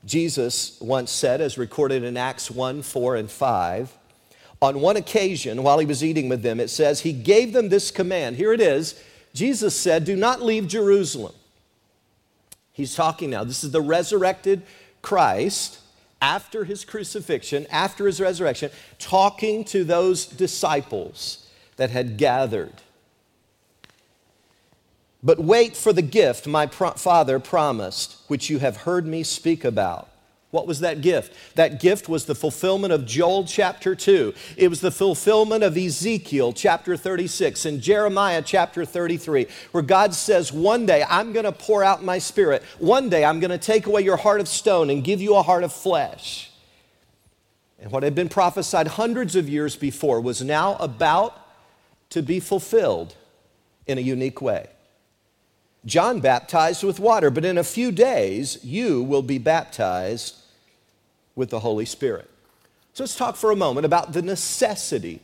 Jesus 0.04 0.80
once 0.80 1.10
said, 1.10 1.40
as 1.40 1.58
recorded 1.58 2.04
in 2.04 2.16
Acts 2.16 2.52
1 2.52 2.82
4 2.82 3.16
and 3.16 3.28
5, 3.28 3.98
on 4.62 4.80
one 4.80 4.96
occasion 4.96 5.64
while 5.64 5.80
he 5.80 5.86
was 5.86 6.04
eating 6.04 6.28
with 6.28 6.42
them, 6.42 6.60
it 6.60 6.70
says, 6.70 7.00
He 7.00 7.12
gave 7.12 7.52
them 7.52 7.68
this 7.68 7.90
command. 7.90 8.36
Here 8.36 8.52
it 8.52 8.60
is 8.60 9.02
Jesus 9.34 9.78
said, 9.78 10.04
Do 10.04 10.16
not 10.16 10.42
leave 10.42 10.66
Jerusalem 10.66 11.34
He's 12.78 12.94
talking 12.94 13.30
now. 13.30 13.42
This 13.42 13.64
is 13.64 13.72
the 13.72 13.80
resurrected 13.80 14.62
Christ 15.02 15.80
after 16.22 16.62
his 16.62 16.84
crucifixion, 16.84 17.66
after 17.70 18.06
his 18.06 18.20
resurrection, 18.20 18.70
talking 19.00 19.64
to 19.64 19.82
those 19.82 20.24
disciples 20.24 21.44
that 21.74 21.90
had 21.90 22.16
gathered. 22.16 22.74
But 25.24 25.40
wait 25.40 25.76
for 25.76 25.92
the 25.92 26.02
gift 26.02 26.46
my 26.46 26.66
pro- 26.66 26.92
Father 26.92 27.40
promised, 27.40 28.18
which 28.28 28.48
you 28.48 28.60
have 28.60 28.76
heard 28.76 29.04
me 29.04 29.24
speak 29.24 29.64
about. 29.64 30.08
What 30.50 30.66
was 30.66 30.80
that 30.80 31.02
gift? 31.02 31.34
That 31.56 31.78
gift 31.78 32.08
was 32.08 32.24
the 32.24 32.34
fulfillment 32.34 32.92
of 32.92 33.04
Joel 33.04 33.44
chapter 33.44 33.94
2. 33.94 34.32
It 34.56 34.68
was 34.68 34.80
the 34.80 34.90
fulfillment 34.90 35.62
of 35.62 35.76
Ezekiel 35.76 36.54
chapter 36.54 36.96
36 36.96 37.66
and 37.66 37.82
Jeremiah 37.82 38.40
chapter 38.40 38.86
33, 38.86 39.46
where 39.72 39.82
God 39.82 40.14
says, 40.14 40.50
One 40.50 40.86
day 40.86 41.04
I'm 41.06 41.34
going 41.34 41.44
to 41.44 41.52
pour 41.52 41.84
out 41.84 42.02
my 42.02 42.18
spirit. 42.18 42.62
One 42.78 43.10
day 43.10 43.26
I'm 43.26 43.40
going 43.40 43.50
to 43.50 43.58
take 43.58 43.86
away 43.86 44.00
your 44.00 44.16
heart 44.16 44.40
of 44.40 44.48
stone 44.48 44.88
and 44.88 45.04
give 45.04 45.20
you 45.20 45.36
a 45.36 45.42
heart 45.42 45.64
of 45.64 45.72
flesh. 45.72 46.50
And 47.78 47.92
what 47.92 48.02
had 48.02 48.14
been 48.14 48.30
prophesied 48.30 48.86
hundreds 48.86 49.36
of 49.36 49.50
years 49.50 49.76
before 49.76 50.18
was 50.18 50.42
now 50.42 50.76
about 50.76 51.38
to 52.10 52.22
be 52.22 52.40
fulfilled 52.40 53.14
in 53.86 53.98
a 53.98 54.00
unique 54.00 54.40
way. 54.40 54.66
John 55.84 56.20
baptized 56.20 56.82
with 56.82 56.98
water, 56.98 57.30
but 57.30 57.44
in 57.44 57.56
a 57.56 57.64
few 57.64 57.92
days 57.92 58.64
you 58.64 59.02
will 59.02 59.22
be 59.22 59.38
baptized 59.38 60.37
with 61.38 61.50
the 61.50 61.60
Holy 61.60 61.84
Spirit. 61.84 62.28
So 62.94 63.04
let's 63.04 63.14
talk 63.14 63.36
for 63.36 63.52
a 63.52 63.56
moment 63.56 63.86
about 63.86 64.12
the 64.12 64.22
necessity 64.22 65.20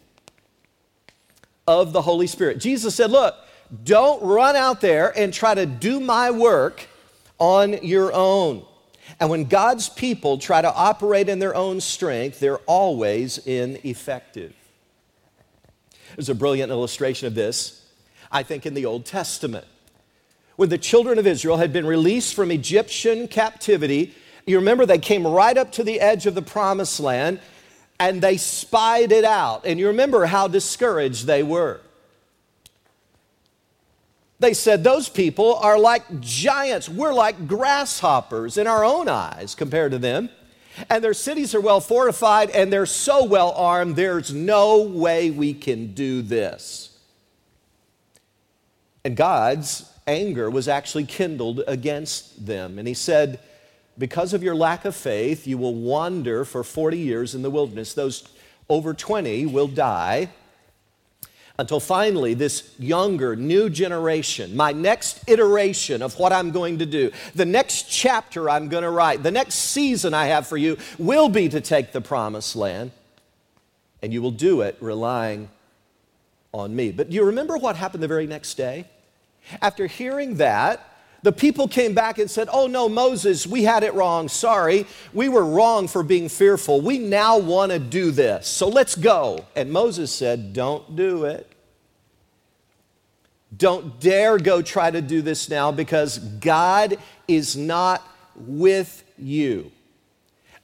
of 1.67 1.93
the 1.93 2.03
Holy 2.03 2.29
Spirit. 2.29 2.61
Jesus 2.61 2.95
said, 2.95 3.11
Look, 3.11 3.35
don't 3.83 4.23
run 4.23 4.55
out 4.55 4.81
there 4.81 5.13
and 5.19 5.35
try 5.35 5.55
to 5.55 5.67
do 5.67 5.99
my 5.99 6.31
work 6.31 6.87
on 7.39 7.83
your 7.83 8.13
own. 8.13 8.65
And 9.19 9.29
when 9.29 9.47
God's 9.47 9.89
people 9.89 10.39
try 10.39 10.63
to 10.63 10.73
operate 10.73 11.29
in 11.29 11.41
their 11.41 11.55
own 11.55 11.81
strength, 11.81 12.39
they're 12.39 12.59
always 12.59 13.39
ineffective. 13.39 14.55
There's 16.15 16.29
a 16.29 16.35
brilliant 16.35 16.71
illustration 16.71 17.27
of 17.27 17.35
this, 17.35 17.85
I 18.31 18.45
think, 18.45 18.67
in 18.67 18.75
the 18.75 18.87
Old 18.87 19.05
Testament. 19.05 19.67
When 20.55 20.69
the 20.69 20.79
children 20.79 21.19
of 21.19 21.27
Israel 21.27 21.57
had 21.57 21.73
been 21.73 21.87
released 21.87 22.35
from 22.35 22.53
Egyptian 22.53 23.27
captivity, 23.27 24.15
you 24.47 24.59
remember 24.59 24.87
they 24.87 24.99
came 24.99 25.27
right 25.27 25.57
up 25.57 25.73
to 25.73 25.85
the 25.85 26.01
edge 26.01 26.27
of 26.27 26.35
the 26.35 26.43
promised 26.43 27.01
land 27.01 27.41
and 27.99 28.21
they 28.21 28.37
spied 28.37 29.13
it 29.13 29.25
out. 29.25 29.65
And 29.65 29.79
you 29.79 29.89
remember 29.89 30.27
how 30.27 30.49
discouraged 30.49 31.27
they 31.27 31.43
were. 31.43 31.81
They 34.41 34.53
said, 34.53 34.85
Those 34.85 35.09
people 35.09 35.55
are 35.55 35.79
like 35.79 36.21
giants. 36.21 36.89
We're 36.89 37.15
like 37.15 37.47
grasshoppers 37.47 38.59
in 38.59 38.67
our 38.67 38.85
own 38.85 39.09
eyes 39.09 39.55
compared 39.55 39.93
to 39.93 39.99
them. 39.99 40.29
And 40.91 41.05
their 41.05 41.15
cities 41.15 41.55
are 41.55 41.61
well 41.61 41.81
fortified 41.81 42.51
and 42.51 42.73
they're 42.73 42.85
so 42.85 43.25
well 43.25 43.53
armed, 43.53 43.95
there's 43.95 44.35
no 44.35 44.83
way 44.83 45.31
we 45.31 45.55
can 45.55 45.95
do 45.95 46.21
this. 46.21 46.99
And 49.05 49.17
God's 49.17 49.89
anger 50.07 50.51
was 50.51 50.67
actually 50.67 51.05
kindled 51.05 51.63
against 51.69 52.45
them. 52.45 52.79
And 52.79 52.89
He 52.89 52.95
said, 52.95 53.39
because 53.99 54.33
of 54.33 54.43
your 54.43 54.55
lack 54.55 54.85
of 54.85 54.97
faith, 54.97 55.47
you 55.47 55.59
will 55.59 55.75
wander 55.75 56.45
for 56.45 56.65
40 56.65 56.99
years 56.99 57.35
in 57.35 57.43
the 57.43 57.51
wilderness. 57.51 57.95
Those 57.95 58.29
over 58.69 58.95
20 58.95 59.47
will 59.47 59.69
die 59.69 60.31
until 61.57 61.79
finally, 61.79 62.35
this 62.35 62.75
younger, 62.81 63.37
new 63.37 63.71
generation, 63.71 64.57
my 64.57 64.73
next 64.73 65.23
iteration 65.29 66.03
of 66.03 66.19
what 66.19 66.33
I'm 66.33 66.51
going 66.51 66.79
to 66.81 66.87
do, 66.87 67.13
the 67.37 67.45
next 67.45 67.85
chapter 67.85 68.51
I'm 68.51 68.69
going 68.69 68.83
to 68.83 68.91
write, 68.91 69.23
the 69.23 69.31
next 69.31 69.55
season 69.55 70.15
I 70.15 70.27
have 70.27 70.49
for 70.49 70.57
you 70.57 70.77
will 70.99 71.29
be 71.29 71.49
to 71.49 71.61
take 71.61 71.93
the 71.93 72.01
promised 72.01 72.57
land. 72.57 72.91
And 74.03 74.13
you 74.13 74.21
will 74.21 74.33
do 74.33 74.63
it 74.63 74.77
relying 74.81 75.49
on 76.53 76.75
me. 76.75 76.91
But 76.91 77.09
do 77.09 77.15
you 77.15 77.25
remember 77.25 77.57
what 77.57 77.77
happened 77.77 78.03
the 78.03 78.09
very 78.09 78.27
next 78.27 78.55
day? 78.55 78.87
After 79.63 79.87
hearing 79.87 80.37
that, 80.37 80.94
the 81.25 81.33
people 81.33 81.67
came 81.67 81.95
back 81.95 82.19
and 82.19 82.31
said, 82.31 82.51
Oh 82.53 82.67
no, 82.67 82.87
Moses, 82.87 83.47
we 83.47 83.63
had 83.63 83.83
it 83.83 83.95
wrong. 83.95 84.29
Sorry. 84.29 84.87
We 85.15 85.31
were 85.31 85.45
wrong 85.45 85.89
for 85.89 86.03
being 86.03 86.29
fearful. 86.29 86.83
We 86.83 86.99
now 86.99 87.39
want 87.39 87.73
to 87.73 87.79
do 87.79 88.11
this. 88.11 88.47
So 88.47 88.69
let's 88.69 88.95
go. 88.95 89.47
And 89.57 89.73
Moses 89.73 90.13
said, 90.13 90.53
Don't 90.53 90.95
do 90.95 91.25
it. 91.25 91.51
Don't 93.57 93.99
dare 94.01 94.37
go 94.37 94.61
try 94.61 94.91
to 94.91 95.01
do 95.01 95.23
this 95.23 95.49
now 95.49 95.73
because 95.73 96.19
God 96.19 96.99
is 97.27 97.57
not 97.57 98.07
with 98.37 99.03
you. 99.17 99.73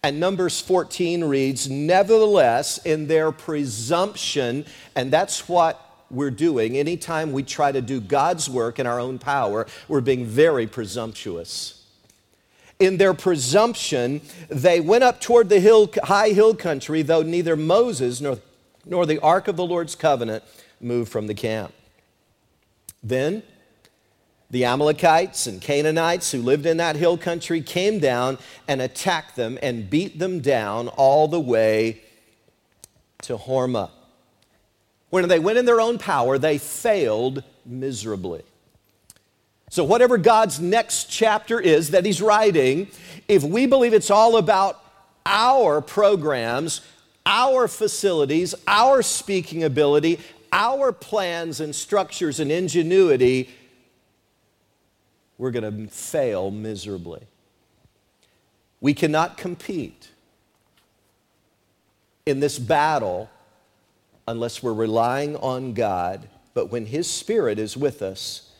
And 0.02 0.20
Numbers 0.20 0.60
14 0.60 1.24
reads, 1.24 1.70
Nevertheless, 1.70 2.84
in 2.84 3.06
their 3.06 3.32
presumption, 3.32 4.66
and 4.94 5.10
that's 5.10 5.48
what 5.48 5.89
we're 6.10 6.30
doing, 6.30 6.76
anytime 6.76 7.32
we 7.32 7.42
try 7.42 7.72
to 7.72 7.80
do 7.80 8.00
God's 8.00 8.48
work 8.48 8.78
in 8.78 8.86
our 8.86 8.98
own 8.98 9.18
power, 9.18 9.66
we're 9.88 10.00
being 10.00 10.26
very 10.26 10.66
presumptuous. 10.66 11.84
In 12.78 12.96
their 12.96 13.14
presumption, 13.14 14.22
they 14.48 14.80
went 14.80 15.04
up 15.04 15.20
toward 15.20 15.48
the 15.48 15.60
hill, 15.60 15.90
high 16.02 16.30
hill 16.30 16.54
country, 16.54 17.02
though 17.02 17.22
neither 17.22 17.54
Moses 17.54 18.20
nor, 18.20 18.38
nor 18.86 19.06
the 19.06 19.18
ark 19.20 19.48
of 19.48 19.56
the 19.56 19.66
Lord's 19.66 19.94
covenant 19.94 20.42
moved 20.80 21.12
from 21.12 21.26
the 21.26 21.34
camp. 21.34 21.72
Then 23.02 23.42
the 24.50 24.64
Amalekites 24.64 25.46
and 25.46 25.60
Canaanites 25.60 26.32
who 26.32 26.42
lived 26.42 26.66
in 26.66 26.78
that 26.78 26.96
hill 26.96 27.16
country 27.16 27.60
came 27.60 28.00
down 28.00 28.38
and 28.66 28.82
attacked 28.82 29.36
them 29.36 29.58
and 29.62 29.88
beat 29.88 30.18
them 30.18 30.40
down 30.40 30.88
all 30.88 31.28
the 31.28 31.40
way 31.40 32.00
to 33.22 33.36
Hormah. 33.36 33.90
When 35.10 35.28
they 35.28 35.38
went 35.38 35.58
in 35.58 35.64
their 35.64 35.80
own 35.80 35.98
power, 35.98 36.38
they 36.38 36.58
failed 36.58 37.42
miserably. 37.66 38.42
So, 39.68 39.84
whatever 39.84 40.18
God's 40.18 40.58
next 40.58 41.10
chapter 41.10 41.60
is 41.60 41.90
that 41.90 42.04
He's 42.04 42.22
writing, 42.22 42.88
if 43.28 43.42
we 43.42 43.66
believe 43.66 43.92
it's 43.92 44.10
all 44.10 44.36
about 44.36 44.82
our 45.26 45.80
programs, 45.80 46.80
our 47.26 47.68
facilities, 47.68 48.54
our 48.66 49.02
speaking 49.02 49.62
ability, 49.62 50.18
our 50.52 50.90
plans 50.90 51.60
and 51.60 51.74
structures 51.74 52.40
and 52.40 52.50
ingenuity, 52.50 53.50
we're 55.38 55.52
going 55.52 55.86
to 55.86 55.92
fail 55.92 56.50
miserably. 56.50 57.22
We 58.80 58.94
cannot 58.94 59.36
compete 59.36 60.08
in 62.26 62.40
this 62.40 62.58
battle 62.58 63.30
unless 64.26 64.62
we're 64.62 64.72
relying 64.72 65.36
on 65.36 65.72
God. 65.72 66.28
But 66.54 66.70
when 66.70 66.86
His 66.86 67.08
Spirit 67.08 67.58
is 67.58 67.76
with 67.76 68.02
us, 68.02 68.50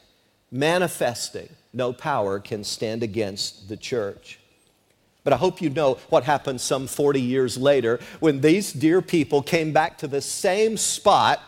manifesting, 0.51 1.49
no 1.73 1.93
power 1.93 2.41
can 2.41 2.65
stand 2.65 3.03
against 3.03 3.69
the 3.69 3.77
church. 3.77 4.39
But 5.23 5.33
I 5.33 5.37
hope 5.37 5.61
you 5.61 5.71
know 5.71 5.99
what 6.09 6.25
happened 6.25 6.61
some 6.61 6.87
40 6.87 7.21
years 7.21 7.59
later 7.59 8.01
when 8.21 8.41
these 8.41 8.73
dear 8.73 9.03
people 9.03 9.43
came 9.43 9.73
back 9.73 9.99
to 9.99 10.09
the 10.09 10.21
same 10.21 10.77
spot 10.77 11.41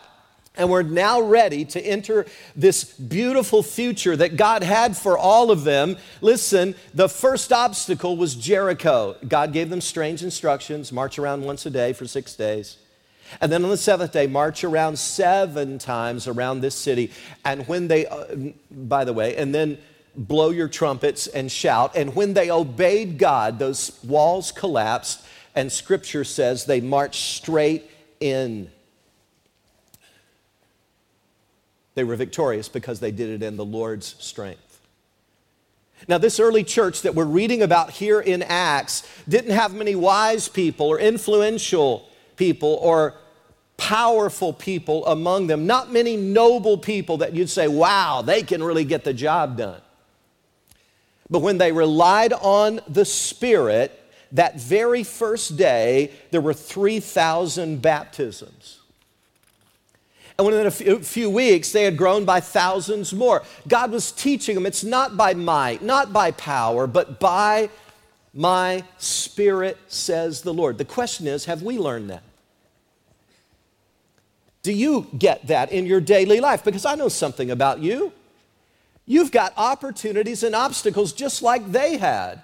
and 0.55 0.69
we're 0.69 0.83
now 0.83 1.19
ready 1.19 1.65
to 1.65 1.81
enter 1.81 2.27
this 2.55 2.83
beautiful 2.83 3.63
future 3.63 4.15
that 4.15 4.37
God 4.37 4.61
had 4.61 4.95
for 4.95 5.17
all 5.17 5.49
of 5.49 5.63
them. 5.63 5.97
Listen, 6.21 6.75
the 6.93 7.09
first 7.09 7.51
obstacle 7.51 8.17
was 8.17 8.35
Jericho. 8.35 9.15
God 9.27 9.51
gave 9.51 9.71
them 9.71 9.81
strange 9.81 10.21
instructions 10.21 10.91
march 10.91 11.17
around 11.17 11.43
once 11.43 11.65
a 11.65 11.71
day 11.71 11.91
for 11.93 12.05
six 12.05 12.35
days. 12.35 12.77
And 13.41 13.51
then 13.51 13.63
on 13.63 13.69
the 13.69 13.77
seventh 13.77 14.11
day, 14.11 14.27
march 14.27 14.63
around 14.63 14.97
seven 14.97 15.77
times 15.77 16.27
around 16.27 16.61
this 16.61 16.75
city. 16.75 17.11
And 17.45 17.67
when 17.67 17.87
they, 17.87 18.05
uh, 18.05 18.25
by 18.71 19.05
the 19.05 19.13
way, 19.13 19.35
and 19.35 19.53
then 19.53 19.77
blow 20.15 20.49
your 20.51 20.67
trumpets 20.67 21.27
and 21.27 21.51
shout. 21.51 21.95
And 21.95 22.15
when 22.15 22.33
they 22.33 22.51
obeyed 22.51 23.17
God, 23.17 23.59
those 23.59 23.99
walls 24.03 24.51
collapsed, 24.51 25.23
and 25.55 25.71
scripture 25.71 26.23
says 26.23 26.65
they 26.65 26.81
marched 26.81 27.35
straight 27.35 27.89
in. 28.19 28.69
They 31.95 32.03
were 32.03 32.15
victorious 32.15 32.69
because 32.69 32.99
they 32.99 33.11
did 33.11 33.29
it 33.29 33.45
in 33.45 33.55
the 33.55 33.65
Lord's 33.65 34.15
strength. 34.19 34.81
Now, 36.07 36.17
this 36.17 36.39
early 36.39 36.63
church 36.63 37.03
that 37.03 37.15
we're 37.15 37.23
reading 37.23 37.61
about 37.61 37.91
here 37.91 38.19
in 38.19 38.41
Acts 38.41 39.07
didn't 39.29 39.51
have 39.51 39.73
many 39.73 39.95
wise 39.95 40.49
people 40.49 40.87
or 40.87 40.99
influential 40.99 42.09
people 42.35 42.77
or 42.81 43.15
powerful 43.77 44.53
people 44.53 45.05
among 45.05 45.47
them. 45.47 45.67
Not 45.67 45.91
many 45.91 46.15
noble 46.15 46.77
people 46.77 47.17
that 47.17 47.33
you'd 47.33 47.49
say, 47.49 47.67
wow, 47.67 48.21
they 48.21 48.43
can 48.43 48.63
really 48.63 48.85
get 48.85 49.03
the 49.03 49.13
job 49.13 49.57
done. 49.57 49.81
But 51.29 51.39
when 51.39 51.57
they 51.57 51.71
relied 51.71 52.33
on 52.33 52.79
the 52.87 53.05
Spirit, 53.05 53.99
that 54.33 54.59
very 54.59 55.03
first 55.03 55.57
day, 55.57 56.11
there 56.31 56.41
were 56.41 56.53
3,000 56.53 57.81
baptisms. 57.81 58.79
And 60.37 60.47
within 60.47 60.65
a 60.65 60.99
few, 60.99 61.29
weeks, 61.29 61.71
they 61.71 61.83
had 61.83 61.95
grown 61.95 62.25
by 62.25 62.39
thousands 62.39 63.13
more. 63.13 63.43
God 63.67 63.91
was 63.91 64.11
teaching 64.11 64.55
them 64.55 64.65
it's 64.65 64.83
not 64.83 65.15
by 65.15 65.35
might, 65.35 65.83
not 65.83 66.11
by 66.11 66.31
power, 66.31 66.87
but 66.87 67.19
by 67.19 67.69
my 68.33 68.83
spirit, 68.97 69.77
says 69.87 70.41
the 70.41 70.53
Lord. 70.53 70.79
The 70.79 70.85
question 70.85 71.27
is 71.27 71.45
have 71.45 71.61
we 71.61 71.77
learned 71.77 72.09
that? 72.09 72.23
Do 74.63 74.71
you 74.71 75.07
get 75.17 75.47
that 75.47 75.71
in 75.71 75.85
your 75.85 75.99
daily 75.99 76.39
life? 76.39 76.63
Because 76.63 76.85
I 76.85 76.95
know 76.95 77.09
something 77.09 77.51
about 77.51 77.79
you. 77.79 78.13
You've 79.05 79.31
got 79.31 79.53
opportunities 79.57 80.43
and 80.43 80.55
obstacles 80.55 81.11
just 81.11 81.41
like 81.41 81.69
they 81.69 81.97
had. 81.97 82.41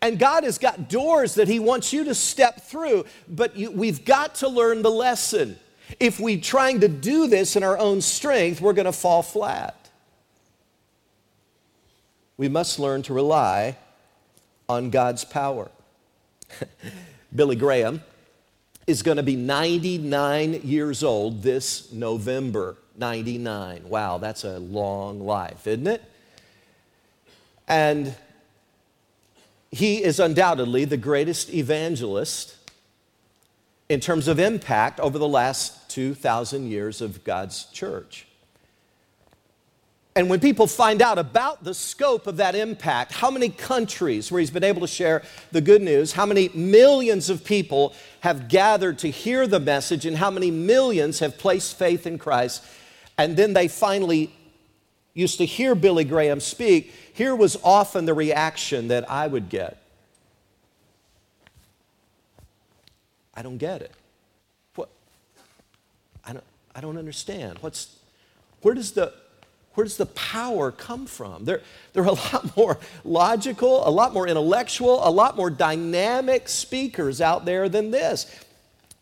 And 0.00 0.18
God 0.18 0.44
has 0.44 0.56
got 0.56 0.88
doors 0.88 1.34
that 1.34 1.48
He 1.48 1.58
wants 1.58 1.92
you 1.92 2.04
to 2.04 2.14
step 2.14 2.62
through, 2.62 3.04
but 3.28 3.56
you, 3.56 3.70
we've 3.70 4.04
got 4.04 4.36
to 4.36 4.48
learn 4.48 4.82
the 4.82 4.90
lesson. 4.90 5.58
If 6.00 6.18
we're 6.18 6.40
trying 6.40 6.80
to 6.80 6.88
do 6.88 7.26
this 7.28 7.54
in 7.56 7.62
our 7.62 7.78
own 7.78 8.00
strength, 8.00 8.60
we're 8.60 8.72
going 8.72 8.86
to 8.86 8.92
fall 8.92 9.22
flat. 9.22 9.90
We 12.38 12.48
must 12.48 12.78
learn 12.78 13.02
to 13.02 13.14
rely 13.14 13.76
on 14.68 14.90
God's 14.90 15.24
power. 15.24 15.70
Billy 17.34 17.56
Graham 17.56 18.02
is 18.86 19.02
going 19.02 19.16
to 19.16 19.22
be 19.22 19.36
99 19.36 20.60
years 20.62 21.02
old 21.02 21.42
this 21.42 21.92
November. 21.92 22.76
99. 22.96 23.88
Wow, 23.88 24.18
that's 24.18 24.44
a 24.44 24.58
long 24.58 25.20
life, 25.20 25.66
isn't 25.66 25.86
it? 25.86 26.02
And 27.68 28.14
he 29.70 30.02
is 30.02 30.20
undoubtedly 30.20 30.84
the 30.84 30.96
greatest 30.96 31.52
evangelist 31.52 32.56
in 33.88 34.00
terms 34.00 34.28
of 34.28 34.38
impact 34.38 35.00
over 35.00 35.18
the 35.18 35.28
last 35.28 35.90
2,000 35.90 36.68
years 36.68 37.00
of 37.00 37.24
God's 37.24 37.66
church. 37.66 38.26
And 40.16 40.30
when 40.30 40.40
people 40.40 40.66
find 40.66 41.02
out 41.02 41.18
about 41.18 41.62
the 41.62 41.74
scope 41.74 42.26
of 42.26 42.38
that 42.38 42.54
impact, 42.54 43.12
how 43.12 43.30
many 43.30 43.50
countries 43.50 44.32
where 44.32 44.40
he's 44.40 44.50
been 44.50 44.64
able 44.64 44.80
to 44.80 44.86
share 44.86 45.22
the 45.52 45.60
good 45.60 45.82
news, 45.82 46.12
how 46.12 46.24
many 46.24 46.48
millions 46.54 47.28
of 47.28 47.44
people 47.44 47.94
have 48.20 48.48
gathered 48.48 48.98
to 49.00 49.10
hear 49.10 49.46
the 49.46 49.60
message, 49.60 50.06
and 50.06 50.16
how 50.16 50.30
many 50.30 50.50
millions 50.50 51.18
have 51.18 51.36
placed 51.36 51.78
faith 51.78 52.06
in 52.06 52.16
Christ, 52.16 52.64
and 53.18 53.36
then 53.36 53.52
they 53.52 53.68
finally 53.68 54.34
used 55.12 55.36
to 55.36 55.44
hear 55.44 55.74
Billy 55.74 56.04
Graham 56.04 56.40
speak, 56.40 56.92
here 57.12 57.36
was 57.36 57.58
often 57.62 58.06
the 58.06 58.14
reaction 58.14 58.88
that 58.88 59.10
I 59.10 59.26
would 59.26 59.50
get 59.50 59.82
I 63.36 63.42
don't 63.42 63.58
get 63.58 63.82
it. 63.82 63.92
What? 64.76 64.88
I 66.24 66.32
don't, 66.32 66.44
I 66.74 66.80
don't 66.80 66.96
understand. 66.96 67.58
What's, 67.60 67.94
where 68.62 68.74
does 68.74 68.92
the, 68.92 69.12
where 69.76 69.84
does 69.84 69.98
the 69.98 70.06
power 70.06 70.72
come 70.72 71.06
from? 71.06 71.44
There, 71.44 71.60
there 71.92 72.02
are 72.02 72.06
a 72.06 72.12
lot 72.34 72.56
more 72.56 72.78
logical, 73.04 73.86
a 73.86 73.90
lot 73.90 74.12
more 74.12 74.26
intellectual, 74.26 75.06
a 75.06 75.10
lot 75.10 75.36
more 75.36 75.50
dynamic 75.50 76.48
speakers 76.48 77.20
out 77.20 77.44
there 77.44 77.68
than 77.68 77.90
this. 77.90 78.26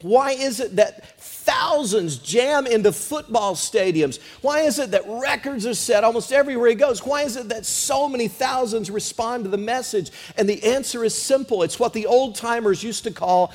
Why 0.03 0.33
is 0.33 0.61
it 0.61 0.77
that 0.77 1.19
thousands 1.19 2.19
jam 2.19 2.67
into 2.67 2.93
football 2.93 3.55
stadiums? 3.55 4.21
Why 4.43 4.63
is 4.63 4.79
it 4.79 4.91
that 4.91 5.05
records 5.07 5.65
are 5.65 5.75
set 5.75 6.03
almost 6.03 6.33
everywhere 6.33 6.69
he 6.69 6.75
goes? 6.75 7.07
Why 7.07 7.23
is 7.23 7.37
it 7.37 7.49
that 7.51 7.65
so 7.65 8.09
many 8.09 8.27
thousands 8.27 8.91
respond 8.91 9.45
to 9.45 9.51
the 9.51 9.57
message? 9.57 10.11
And 10.37 10.49
the 10.49 10.63
answer 10.65 11.05
is 11.05 11.15
simple 11.15 11.63
it's 11.63 11.79
what 11.79 11.93
the 11.93 12.07
old 12.07 12.35
timers 12.35 12.83
used 12.83 13.05
to 13.05 13.13
call 13.13 13.53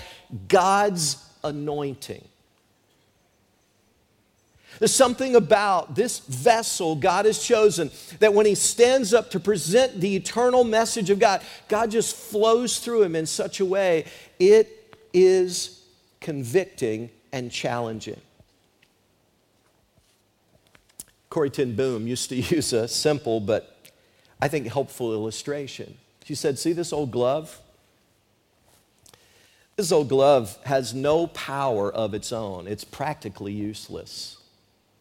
God's 0.48 1.24
anointing. 1.44 2.24
There's 4.80 4.96
something 4.96 5.36
about 5.36 5.96
this 5.96 6.20
vessel 6.20 6.96
God 6.96 7.26
has 7.26 7.44
chosen 7.44 7.92
that 8.20 8.34
when 8.34 8.46
he 8.46 8.56
stands 8.56 9.14
up 9.14 9.30
to 9.32 9.40
present 9.40 10.00
the 10.00 10.16
eternal 10.16 10.64
message 10.64 11.10
of 11.10 11.20
God, 11.20 11.42
God 11.68 11.92
just 11.92 12.16
flows 12.16 12.80
through 12.80 13.04
him 13.04 13.16
in 13.16 13.26
such 13.26 13.60
a 13.60 13.66
way 13.66 14.06
it 14.40 14.98
is 15.14 15.80
convicting, 16.20 17.10
and 17.32 17.52
challenging. 17.52 18.20
Corrie 21.30 21.50
ten 21.50 21.76
Boom 21.76 22.08
used 22.08 22.30
to 22.30 22.36
use 22.56 22.74
a 22.74 22.88
simple 22.88 23.40
but 23.40 23.76
I 24.42 24.48
think 24.48 24.68
helpful 24.68 25.14
illustration. 25.14 25.98
She 26.24 26.36
said, 26.36 26.58
See 26.58 26.74
this 26.74 26.92
old 26.94 27.12
glove? 27.12 27.60
This 29.76 29.92
old 29.92 30.10
glove 30.10 30.58
has 30.66 30.94
no 30.94 31.28
power 31.28 31.92
of 31.92 32.14
its 32.14 32.34
own, 32.34 32.68
it's 32.68 32.84
practically 32.84 33.54
useless 33.54 34.39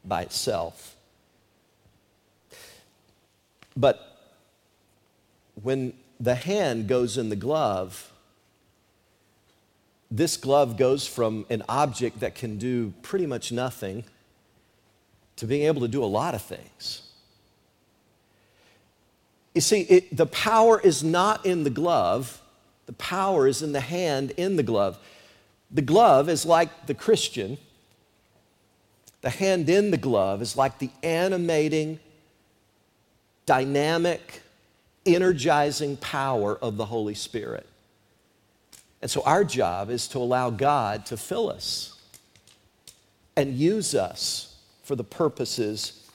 by 0.09 0.23
itself. 0.23 0.97
But 3.77 4.01
when 5.63 5.93
the 6.19 6.35
hand 6.35 6.89
goes 6.89 7.17
in 7.17 7.29
the 7.29 7.37
glove, 7.37 8.11
this 10.11 10.37
glove 10.37 10.77
goes 10.77 11.07
from 11.07 11.47
an 11.51 11.63
object 11.69 12.21
that 12.21 12.35
can 12.35 12.59
do 12.59 12.93
pretty 13.03 13.27
much 13.27 13.53
nothing 13.53 14.05
to 15.37 15.47
being 15.47 15.67
able 15.67 15.83
to 15.83 15.89
do 15.89 16.03
a 16.03 16.07
lot 16.07 16.35
of 16.35 16.43
things. 16.43 17.03
You 19.55 19.61
see, 19.61 19.83
it, 19.83 20.17
the 20.17 20.27
power 20.27 20.81
is 20.81 21.05
not 21.05 21.45
in 21.45 21.65
the 21.65 21.71
glove, 21.71 22.41
the 22.87 22.93
power 22.95 23.47
is 23.47 23.63
in 23.63 23.73
the 23.73 23.81
hand 23.81 24.33
in 24.33 24.57
the 24.57 24.63
glove. 24.63 24.99
The 25.71 25.83
glove 25.83 26.29
is 26.29 26.47
like 26.47 26.87
the 26.87 26.95
Christian, 26.95 27.59
the 29.29 29.37
hand 29.37 29.69
in 29.69 29.91
the 29.91 29.99
glove 29.99 30.41
is 30.41 30.57
like 30.57 30.79
the 30.79 30.89
animating, 31.03 32.01
dynamic, 33.45 34.41
energizing 35.05 35.99
power 35.99 36.57
of 36.57 36.79
the 36.79 36.87
Holy 36.87 37.13
Spirit. 37.13 37.67
And 39.03 39.11
so 39.11 39.21
our 39.27 39.45
job 39.45 39.91
is 39.91 40.09
to 40.09 40.19
allow 40.19 40.49
God 40.49 41.05
to 41.07 41.19
fill 41.19 41.51
us 41.51 42.01
and 43.37 43.55
use 43.55 43.95
us 43.95 44.57
for 44.83 44.97
the 44.97 45.05
purposes 45.05 46.09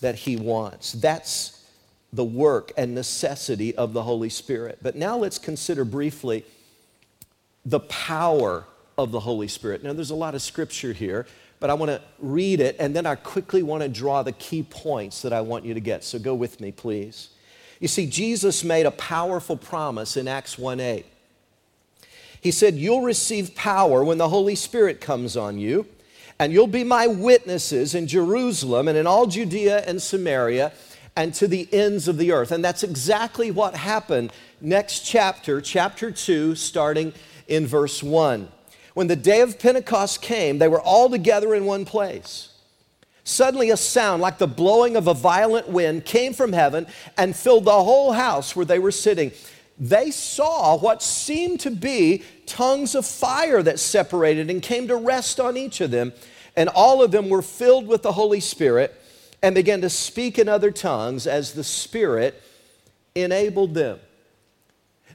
that 0.00 0.14
He 0.14 0.36
wants. 0.36 0.92
That's 0.92 1.66
the 2.12 2.24
work 2.24 2.70
and 2.76 2.94
necessity 2.94 3.74
of 3.74 3.94
the 3.94 4.04
Holy 4.04 4.30
Spirit. 4.30 4.78
But 4.80 4.94
now 4.94 5.16
let's 5.18 5.38
consider 5.38 5.84
briefly 5.84 6.44
the 7.64 7.80
power 7.80 8.64
of 8.96 9.10
the 9.10 9.20
Holy 9.20 9.48
Spirit. 9.48 9.82
Now, 9.82 9.92
there's 9.92 10.10
a 10.10 10.14
lot 10.14 10.36
of 10.36 10.42
scripture 10.42 10.92
here, 10.92 11.26
but 11.60 11.70
I 11.70 11.74
want 11.74 11.90
to 11.90 12.00
read 12.18 12.60
it 12.60 12.76
and 12.78 12.96
then 12.96 13.06
I 13.06 13.14
quickly 13.14 13.62
want 13.62 13.82
to 13.82 13.88
draw 13.88 14.22
the 14.22 14.32
key 14.32 14.62
points 14.62 15.22
that 15.22 15.32
I 15.32 15.42
want 15.42 15.64
you 15.64 15.74
to 15.74 15.80
get. 15.80 16.02
So 16.02 16.18
go 16.18 16.34
with 16.34 16.60
me, 16.60 16.72
please. 16.72 17.28
You 17.78 17.88
see, 17.88 18.06
Jesus 18.06 18.64
made 18.64 18.86
a 18.86 18.90
powerful 18.90 19.56
promise 19.56 20.16
in 20.16 20.26
Acts 20.26 20.58
1 20.58 20.80
8. 20.80 21.06
He 22.40 22.50
said, 22.50 22.74
You'll 22.74 23.02
receive 23.02 23.54
power 23.54 24.02
when 24.02 24.18
the 24.18 24.28
Holy 24.28 24.54
Spirit 24.54 25.00
comes 25.00 25.36
on 25.36 25.58
you, 25.58 25.86
and 26.38 26.52
you'll 26.52 26.66
be 26.66 26.84
my 26.84 27.06
witnesses 27.06 27.94
in 27.94 28.06
Jerusalem 28.06 28.88
and 28.88 28.96
in 28.96 29.06
all 29.06 29.26
Judea 29.26 29.84
and 29.86 30.00
Samaria 30.00 30.72
and 31.16 31.34
to 31.34 31.46
the 31.46 31.68
ends 31.72 32.08
of 32.08 32.16
the 32.16 32.32
earth. 32.32 32.52
And 32.52 32.64
that's 32.64 32.82
exactly 32.82 33.50
what 33.50 33.74
happened. 33.74 34.32
Next 34.60 35.00
chapter, 35.00 35.60
chapter 35.60 36.10
2, 36.10 36.54
starting 36.54 37.12
in 37.48 37.66
verse 37.66 38.02
1. 38.02 38.48
When 38.94 39.06
the 39.06 39.16
day 39.16 39.40
of 39.40 39.58
Pentecost 39.58 40.20
came, 40.22 40.58
they 40.58 40.68
were 40.68 40.80
all 40.80 41.08
together 41.08 41.54
in 41.54 41.64
one 41.64 41.84
place. 41.84 42.48
Suddenly, 43.24 43.70
a 43.70 43.76
sound 43.76 44.22
like 44.22 44.38
the 44.38 44.46
blowing 44.46 44.96
of 44.96 45.06
a 45.06 45.14
violent 45.14 45.68
wind 45.68 46.04
came 46.04 46.32
from 46.32 46.52
heaven 46.52 46.86
and 47.16 47.36
filled 47.36 47.64
the 47.64 47.70
whole 47.70 48.12
house 48.12 48.56
where 48.56 48.64
they 48.64 48.78
were 48.78 48.90
sitting. 48.90 49.30
They 49.78 50.10
saw 50.10 50.76
what 50.76 51.02
seemed 51.02 51.60
to 51.60 51.70
be 51.70 52.24
tongues 52.46 52.94
of 52.94 53.06
fire 53.06 53.62
that 53.62 53.78
separated 53.78 54.50
and 54.50 54.60
came 54.62 54.88
to 54.88 54.96
rest 54.96 55.38
on 55.38 55.56
each 55.56 55.80
of 55.80 55.90
them. 55.90 56.12
And 56.56 56.68
all 56.68 57.02
of 57.02 57.12
them 57.12 57.28
were 57.28 57.42
filled 57.42 57.86
with 57.86 58.02
the 58.02 58.12
Holy 58.12 58.40
Spirit 58.40 58.94
and 59.42 59.54
began 59.54 59.80
to 59.82 59.90
speak 59.90 60.38
in 60.38 60.48
other 60.48 60.70
tongues 60.70 61.26
as 61.26 61.52
the 61.52 61.64
Spirit 61.64 62.42
enabled 63.14 63.74
them. 63.74 64.00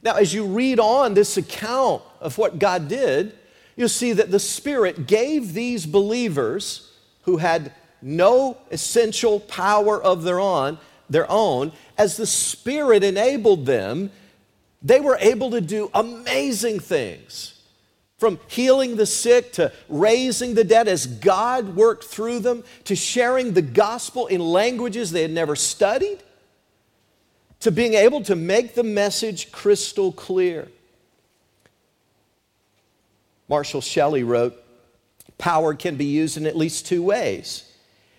Now, 0.02 0.14
as 0.14 0.32
you 0.32 0.46
read 0.46 0.80
on 0.80 1.14
this 1.14 1.36
account 1.36 2.02
of 2.20 2.38
what 2.38 2.58
God 2.58 2.88
did, 2.88 3.36
you'll 3.76 3.88
see 3.88 4.12
that 4.14 4.30
the 4.30 4.40
Spirit 4.40 5.06
gave 5.06 5.52
these 5.52 5.86
believers 5.86 6.90
who 7.22 7.36
had 7.36 7.72
no 8.02 8.56
essential 8.70 9.40
power 9.40 10.02
of 10.02 10.22
their 10.22 10.40
own, 10.40 10.78
their 11.08 11.30
own, 11.30 11.72
as 11.96 12.16
the 12.16 12.26
Spirit 12.26 13.04
enabled 13.04 13.66
them, 13.66 14.10
they 14.82 15.00
were 15.00 15.18
able 15.20 15.50
to 15.50 15.60
do 15.60 15.90
amazing 15.94 16.80
things. 16.80 17.52
From 18.18 18.40
healing 18.46 18.96
the 18.96 19.06
sick 19.06 19.52
to 19.54 19.72
raising 19.88 20.54
the 20.54 20.64
dead 20.64 20.88
as 20.88 21.06
God 21.06 21.76
worked 21.76 22.04
through 22.04 22.40
them, 22.40 22.64
to 22.84 22.96
sharing 22.96 23.52
the 23.52 23.62
gospel 23.62 24.26
in 24.26 24.40
languages 24.40 25.10
they 25.10 25.22
had 25.22 25.30
never 25.30 25.54
studied, 25.54 26.22
to 27.60 27.70
being 27.70 27.94
able 27.94 28.22
to 28.22 28.36
make 28.36 28.74
the 28.74 28.82
message 28.82 29.52
crystal 29.52 30.12
clear. 30.12 30.68
Marshall 33.48 33.80
Shelley 33.80 34.22
wrote, 34.22 34.62
Power 35.38 35.74
can 35.74 35.96
be 35.96 36.06
used 36.06 36.36
in 36.36 36.46
at 36.46 36.56
least 36.56 36.86
two 36.86 37.02
ways. 37.02 37.70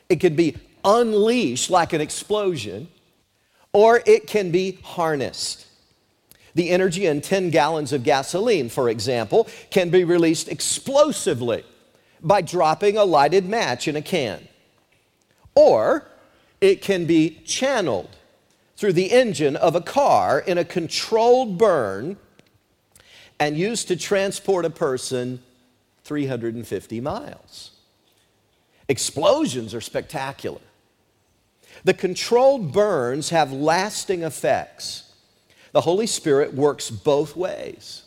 It 0.10 0.20
can 0.20 0.36
be 0.36 0.56
unleashed 0.84 1.70
like 1.70 1.94
an 1.94 2.02
explosion, 2.02 2.88
or 3.74 4.02
it 4.06 4.28
can 4.28 4.52
be 4.52 4.80
harnessed. 4.84 5.66
The 6.56 6.70
energy 6.70 7.06
in 7.06 7.22
10 7.22 7.50
gallons 7.50 7.94
of 7.94 8.04
gasoline, 8.04 8.70
for 8.70 8.90
example, 8.90 9.48
can 9.70 9.90
be 9.90 10.04
released 10.04 10.48
explosively 10.48 11.64
by 12.22 12.42
dropping 12.42 12.98
a 12.98 13.04
lighted 13.04 13.48
match 13.48 13.88
in 13.88 13.96
a 13.96 14.02
can. 14.02 14.48
Or 15.54 16.08
it 16.62 16.82
can 16.82 17.06
be 17.06 17.42
channeled 17.46 18.10
through 18.76 18.94
the 18.94 19.12
engine 19.12 19.56
of 19.56 19.76
a 19.76 19.82
car 19.82 20.40
in 20.40 20.58
a 20.58 20.66
controlled 20.66 21.58
burn 21.58 22.18
and 23.40 23.58
used 23.58 23.88
to 23.90 23.96
transport 23.96 24.66
a 24.66 24.70
person 24.70 25.42
350 26.04 27.02
miles. 27.02 27.72
Explosions 28.90 29.74
are 29.74 29.82
spectacular. 29.82 30.62
The 31.84 31.94
controlled 31.94 32.72
burns 32.74 33.30
have 33.30 33.52
lasting 33.52 34.24
effects 34.24 35.08
the 35.72 35.82
Holy 35.82 36.08
Spirit 36.08 36.54
works 36.54 36.90
both 36.90 37.36
ways. 37.36 38.04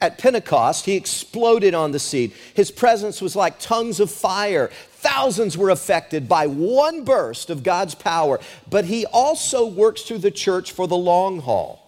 At 0.00 0.18
Pentecost, 0.18 0.86
he 0.86 0.96
exploded 0.96 1.74
on 1.74 1.92
the 1.92 1.98
scene. 1.98 2.32
His 2.54 2.70
presence 2.70 3.20
was 3.20 3.36
like 3.36 3.60
tongues 3.60 4.00
of 4.00 4.10
fire. 4.10 4.70
Thousands 4.94 5.58
were 5.58 5.70
affected 5.70 6.28
by 6.28 6.46
one 6.46 7.04
burst 7.04 7.50
of 7.50 7.62
God's 7.62 7.94
power. 7.94 8.40
But 8.68 8.86
he 8.86 9.04
also 9.06 9.66
works 9.66 10.02
through 10.02 10.18
the 10.18 10.30
church 10.30 10.72
for 10.72 10.88
the 10.88 10.96
long 10.96 11.40
haul. 11.40 11.86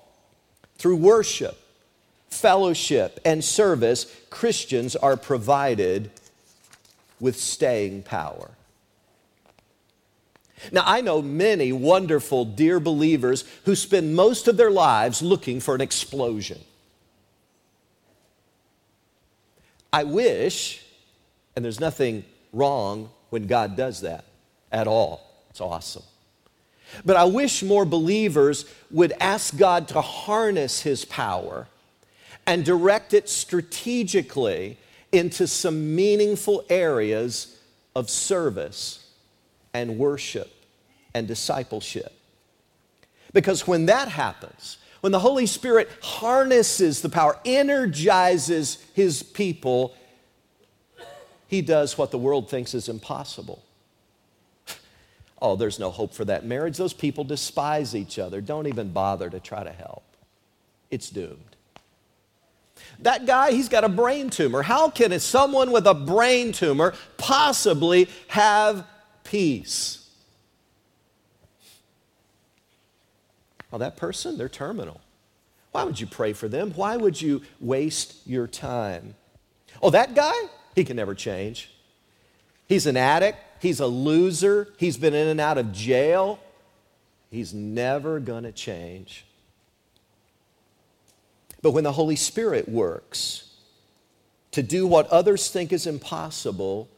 Through 0.77 0.97
worship, 0.97 1.59
fellowship, 2.33 3.21
and 3.25 3.45
service, 3.45 4.07
Christians 4.31 4.97
are 4.97 5.17
provided 5.17 6.11
with 7.21 7.39
staying 7.39 8.03
power. 8.03 8.51
Now, 10.71 10.83
I 10.85 11.01
know 11.01 11.23
many 11.23 11.73
wonderful, 11.73 12.45
dear 12.45 12.79
believers 12.79 13.45
who 13.65 13.75
spend 13.75 14.15
most 14.15 14.47
of 14.47 14.57
their 14.57 14.71
lives 14.71 15.23
looking 15.23 15.61
for 15.61 15.75
an 15.75 15.81
explosion. 15.81 16.61
I 19.93 20.05
wish, 20.05 20.85
and 21.55 21.65
there's 21.65 21.81
nothing 21.81 22.25
wrong 22.53 23.11
when 23.31 23.47
God 23.47 23.77
does 23.77 24.03
that 24.03 24.25
at 24.71 24.87
all. 24.87 25.29
It's 25.51 25.61
awesome. 25.61 26.05
But 27.05 27.17
I 27.17 27.25
wish 27.25 27.63
more 27.63 27.85
believers 27.85 28.65
would 28.91 29.13
ask 29.21 29.57
God 29.57 29.89
to 29.89 30.01
harness 30.01 30.81
His 30.81 31.05
power 31.05 31.67
and 32.47 32.65
direct 32.65 33.15
it 33.15 33.29
strategically 33.29 34.79
into 35.13 35.47
some 35.47 35.95
meaningful 35.95 36.65
areas 36.69 37.59
of 37.95 38.09
service 38.09 39.07
and 39.75 39.99
worship 39.99 40.51
and 41.15 41.29
discipleship. 41.29 42.13
Because 43.33 43.67
when 43.67 43.87
that 43.87 44.09
happens, 44.09 44.79
when 45.01 45.13
the 45.13 45.19
Holy 45.19 45.47
Spirit 45.47 45.91
harnesses 46.03 47.03
the 47.03 47.09
power, 47.09 47.39
energizes 47.45 48.79
his 48.95 49.23
people, 49.23 49.95
he 51.49 51.61
does 51.61 51.99
what 51.99 52.11
the 52.11 52.19
world 52.19 52.49
thinks 52.49 52.75
is 52.75 52.89
impossible. 52.89 53.63
Oh, 55.45 55.57
there's 55.57 55.81
no 55.81 55.91
hope 55.91 56.15
for 56.15 56.25
that 56.27 56.47
marriage. 56.47 56.77
Those 56.77 56.93
people 56.93 57.25
despise 57.25 57.97
each 57.97 58.17
other. 58.21 58.41
Don't 58.41 58.69
even 58.69 58.93
bother 58.93 59.29
to 59.29 59.41
try 59.41 59.65
to 59.65 59.73
help. 59.73 60.05
It's 60.89 61.11
doomed. 61.11 61.52
That 63.01 63.27
guy, 63.27 63.53
he's 63.53 63.69
got 63.69 63.85
a 63.85 63.89
brain 63.89 64.31
tumor. 64.31 64.63
How 64.63 64.91
can 64.91 65.19
someone 65.19 65.73
with 65.73 65.87
a 65.87 65.95
brain 65.95 66.53
tumor 66.53 66.95
possibly 67.17 68.09
have 68.29 68.87
peace. 69.33 70.11
Well, 73.71 73.79
that 73.79 73.97
person, 73.97 74.37
they're 74.37 74.51
terminal. 74.51 75.01
Why 75.71 75.85
would 75.85 75.99
you 75.99 76.07
pray 76.07 76.35
for 76.35 76.49
them? 76.49 76.73
Why 76.73 76.99
would 76.99 77.23
you 77.23 77.41
waste 77.59 78.27
your 78.27 78.47
time? 78.47 79.15
Oh, 79.81 79.89
that 79.89 80.15
guy, 80.15 80.35
he 80.75 80.85
can 80.85 80.97
never 80.97 81.15
change. 81.15 81.71
He's 82.69 82.87
an 82.87 82.99
addict, 82.99 83.39
he's 83.61 83.81
a 83.81 83.87
loser, 83.87 84.69
he's 84.77 84.99
been 84.99 85.15
in 85.15 85.29
and 85.29 85.41
out 85.41 85.57
of 85.57 85.73
jail. 85.73 86.39
He's 87.31 87.55
never 87.55 88.21
going 88.21 88.43
to 88.43 88.53
change. 88.53 89.25
But 91.63 91.71
when 91.71 91.85
the 91.85 91.93
Holy 91.93 92.17
Spirit 92.17 92.69
works 92.69 93.51
to 94.51 94.63
do 94.63 94.87
what 94.87 95.07
others 95.09 95.49
think 95.49 95.73
is 95.73 95.87
impossible, 95.87 96.89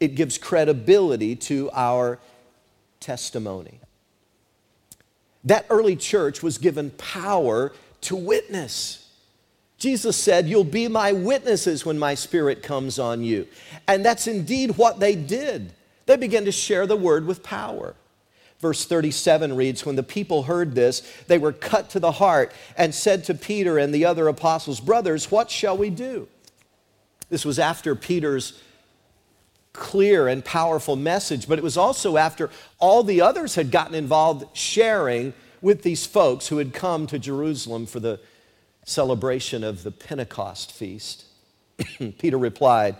it 0.00 0.14
gives 0.14 0.38
credibility 0.38 1.36
to 1.36 1.70
our 1.72 2.18
testimony. 3.00 3.80
That 5.44 5.66
early 5.68 5.94
church 5.94 6.42
was 6.42 6.56
given 6.56 6.90
power 6.90 7.72
to 8.02 8.16
witness. 8.16 9.10
Jesus 9.78 10.16
said, 10.16 10.48
You'll 10.48 10.64
be 10.64 10.88
my 10.88 11.12
witnesses 11.12 11.84
when 11.84 11.98
my 11.98 12.14
spirit 12.14 12.62
comes 12.62 12.98
on 12.98 13.22
you. 13.22 13.46
And 13.86 14.04
that's 14.04 14.26
indeed 14.26 14.78
what 14.78 15.00
they 15.00 15.14
did. 15.14 15.74
They 16.06 16.16
began 16.16 16.46
to 16.46 16.52
share 16.52 16.86
the 16.86 16.96
word 16.96 17.26
with 17.26 17.42
power. 17.42 17.94
Verse 18.64 18.86
37 18.86 19.56
reads 19.56 19.84
When 19.84 19.94
the 19.94 20.02
people 20.02 20.44
heard 20.44 20.74
this, 20.74 21.02
they 21.26 21.36
were 21.36 21.52
cut 21.52 21.90
to 21.90 22.00
the 22.00 22.12
heart 22.12 22.50
and 22.78 22.94
said 22.94 23.24
to 23.24 23.34
Peter 23.34 23.76
and 23.76 23.92
the 23.92 24.06
other 24.06 24.26
apostles, 24.26 24.80
Brothers, 24.80 25.30
what 25.30 25.50
shall 25.50 25.76
we 25.76 25.90
do? 25.90 26.28
This 27.28 27.44
was 27.44 27.58
after 27.58 27.94
Peter's 27.94 28.58
clear 29.74 30.28
and 30.28 30.42
powerful 30.42 30.96
message, 30.96 31.46
but 31.46 31.58
it 31.58 31.62
was 31.62 31.76
also 31.76 32.16
after 32.16 32.48
all 32.78 33.02
the 33.02 33.20
others 33.20 33.54
had 33.54 33.70
gotten 33.70 33.94
involved 33.94 34.46
sharing 34.56 35.34
with 35.60 35.82
these 35.82 36.06
folks 36.06 36.48
who 36.48 36.56
had 36.56 36.72
come 36.72 37.06
to 37.08 37.18
Jerusalem 37.18 37.84
for 37.84 38.00
the 38.00 38.18
celebration 38.86 39.62
of 39.62 39.82
the 39.82 39.90
Pentecost 39.90 40.72
feast. 40.72 41.26
Peter 42.18 42.38
replied, 42.38 42.96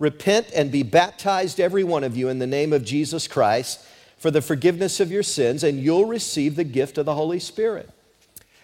Repent 0.00 0.50
and 0.52 0.72
be 0.72 0.82
baptized, 0.82 1.60
every 1.60 1.84
one 1.84 2.02
of 2.02 2.16
you, 2.16 2.28
in 2.28 2.40
the 2.40 2.46
name 2.48 2.72
of 2.72 2.84
Jesus 2.84 3.28
Christ 3.28 3.86
for 4.20 4.30
the 4.30 4.42
forgiveness 4.42 5.00
of 5.00 5.10
your 5.10 5.22
sins, 5.22 5.64
and 5.64 5.80
you'll 5.80 6.04
receive 6.04 6.54
the 6.54 6.62
gift 6.62 6.98
of 6.98 7.06
the 7.06 7.14
Holy 7.14 7.40
Spirit. 7.40 7.88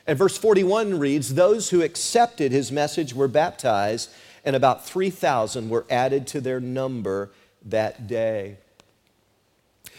And 0.07 0.19
verse 0.19 0.37
41 0.37 0.99
reads, 0.99 1.35
Those 1.35 1.71
who 1.71 1.81
accepted 1.81 2.53
his 2.53 2.71
message 2.71 3.15
were 3.15 3.27
baptized 3.27 4.11
and 4.45 4.55
about 4.55 4.87
3,000 4.87 5.71
were 5.71 5.87
added 5.89 6.27
to 6.29 6.43
their 6.43 6.61
number 6.61 7.31
that 7.65 8.07
day. 8.07 8.59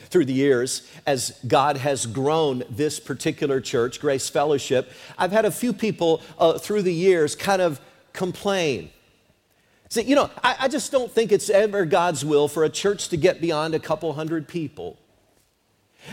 Through 0.09 0.25
the 0.25 0.33
years, 0.33 0.87
as 1.07 1.39
God 1.47 1.77
has 1.77 2.05
grown 2.05 2.63
this 2.69 2.99
particular 2.99 3.59
church, 3.59 3.99
Grace 3.99 4.29
Fellowship, 4.29 4.91
I've 5.17 5.31
had 5.31 5.43
a 5.43 5.51
few 5.51 5.73
people 5.73 6.21
uh, 6.37 6.59
through 6.59 6.83
the 6.83 6.93
years 6.93 7.35
kind 7.35 7.63
of 7.63 7.81
complain. 8.13 8.91
See, 9.89 10.03
you 10.03 10.15
know, 10.15 10.29
I, 10.43 10.55
I 10.59 10.67
just 10.67 10.91
don't 10.91 11.11
think 11.11 11.31
it's 11.31 11.49
ever 11.49 11.83
God's 11.83 12.23
will 12.23 12.47
for 12.47 12.63
a 12.63 12.69
church 12.69 13.09
to 13.09 13.17
get 13.17 13.41
beyond 13.41 13.73
a 13.73 13.79
couple 13.79 14.13
hundred 14.13 14.47
people. 14.47 14.99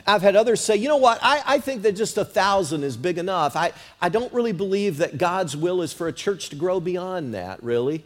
I've 0.07 0.23
had 0.23 0.37
others 0.37 0.61
say, 0.61 0.77
you 0.77 0.89
know 0.89 0.97
what, 0.97 1.19
I, 1.23 1.43
I, 1.45 1.59
think 1.59 1.83
that 1.83 1.93
just 1.93 2.19
a 2.19 2.25
thousand 2.25 2.83
is 2.83 2.97
big 2.97 3.19
enough. 3.19 3.57
I, 3.57 3.73
I 4.01 4.09
don't 4.09 4.33
really 4.33 4.53
believe 4.53 4.99
that 4.99 5.19
God's 5.19 5.57
will 5.57 5.83
is 5.83 5.93
for 5.93 6.09
a 6.09 6.13
church 6.13 6.49
to 6.51 6.57
grow 6.57 6.81
beyond 6.81 7.35
that, 7.35 7.63
really. 7.63 8.05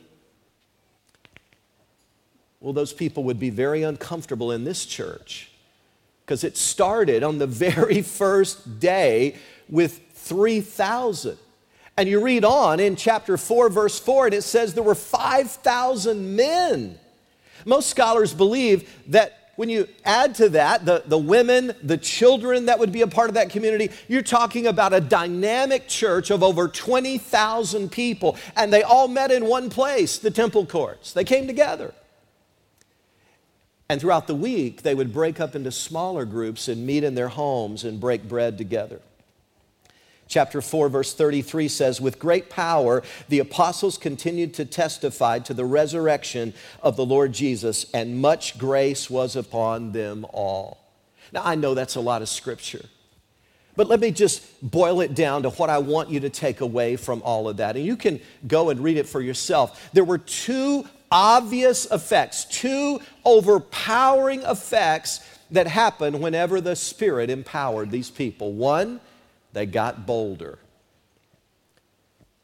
Well, 2.61 2.73
those 2.73 2.93
people 2.93 3.25
would 3.25 3.39
be 3.39 3.51
very 3.51 3.83
uncomfortable 3.83 4.53
in 4.53 4.65
this 4.65 4.85
church 4.85 5.51
because 6.25 6.45
it 6.45 6.57
started 6.57 7.23
on 7.23 7.39
the 7.39 7.47
very 7.47 8.03
first 8.03 8.81
day 8.81 9.37
with 9.69 10.01
3,000. 10.13 11.39
And 11.97 12.09
you 12.09 12.21
read 12.21 12.45
on 12.45 12.81
in 12.81 12.97
chapter 12.97 13.37
4, 13.37 13.71
verse 13.71 13.99
4, 13.99 14.27
and 14.27 14.35
it 14.35 14.43
says 14.43 14.75
there 14.75 14.83
were 14.83 14.95
5,000 14.95 16.37
men. 16.37 16.99
Most 17.65 17.91
scholars 17.91 18.33
believe 18.33 18.89
that 19.09 19.38
when 19.59 19.69
you 19.69 19.89
add 20.05 20.37
to 20.37 20.51
that 20.51 20.85
the, 20.85 21.03
the 21.05 21.19
women, 21.19 21.73
the 21.83 21.99
children 21.99 22.67
that 22.67 22.79
would 22.79 22.93
be 22.93 23.03
a 23.03 23.09
part 23.09 23.29
of 23.29 23.35
that 23.35 23.51
community, 23.51 23.91
you're 24.07 24.23
talking 24.23 24.69
about 24.69 24.93
a 24.93 25.01
dynamic 25.01 25.89
church 25.89 26.31
of 26.31 26.45
over 26.45 26.69
20,000 26.69 27.91
people. 27.91 28.37
And 28.55 28.73
they 28.73 28.85
all 28.85 29.09
met 29.09 29.33
in 29.33 29.47
one 29.47 29.69
place, 29.69 30.17
the 30.17 30.31
temple 30.31 30.65
courts. 30.65 31.13
They 31.13 31.25
came 31.25 31.49
together. 31.49 31.93
And 33.89 34.01
throughout 34.01 34.29
the 34.29 34.35
week, 34.37 34.83
they 34.83 34.95
would 34.95 35.13
break 35.13 35.41
up 35.41 35.57
into 35.57 35.73
smaller 35.73 36.25
groups 36.25 36.69
and 36.69 36.87
meet 36.87 37.03
in 37.03 37.17
their 37.17 37.27
homes 37.27 37.83
and 37.83 37.99
break 37.99 38.29
bread 38.29 38.59
together. 38.59 39.01
Chapter 40.29 40.61
4, 40.61 40.91
verse 40.91 41.15
33 41.15 41.69
says, 41.69 42.01
With 42.01 42.19
great 42.19 42.51
power, 42.51 43.03
the 43.29 43.39
apostles 43.39 43.97
continued 43.97 44.55
to 44.55 44.67
testify 44.67 45.39
to 45.41 45.55
the 45.55 45.65
resurrection 45.65 46.53
of 46.83 46.97
the 46.97 47.05
Lord 47.05 47.33
Jesus, 47.33 47.87
and 47.95 48.21
much 48.21 48.59
grace 48.59 49.09
was 49.09 49.37
upon 49.37 49.93
them 49.93 50.27
all. 50.31 50.79
Now, 51.33 51.43
I 51.45 51.55
know 51.55 51.75
that's 51.75 51.97
a 51.97 52.01
lot 52.01 52.21
of 52.21 52.29
scripture, 52.29 52.85
but 53.75 53.87
let 53.87 54.01
me 54.01 54.11
just 54.11 54.43
boil 54.63 55.01
it 55.01 55.15
down 55.15 55.45
to 55.45 55.51
what 55.51 55.71
I 55.71 55.79
want 55.79 56.11
you 56.11 56.21
to 56.21 56.31
take 56.31 56.61
away 56.61 56.97
from 56.97 57.23
all 57.23 57.49
of 57.49 57.57
that. 57.59 57.77
And 57.77 57.85
you 57.85 57.97
can 57.97 58.21
go 58.47 58.69
and 58.69 58.81
read 58.81 58.99
it 58.99 59.07
for 59.07 59.23
yourself. 59.23 59.91
There 59.95 60.05
were 60.05 60.19
two 60.19 60.87
obvious 61.11 61.91
effects, 61.91 62.45
two 62.45 63.01
overpowering 63.25 64.43
effects 64.43 65.21
that 65.51 65.67
happened 65.67 66.21
whenever 66.21 66.61
the 66.61 66.77
Spirit 66.77 67.31
empowered 67.31 67.91
these 67.91 68.11
people. 68.11 68.53
One, 68.53 69.01
they 69.53 69.67
got 69.67 70.07
bolder. 70.07 70.59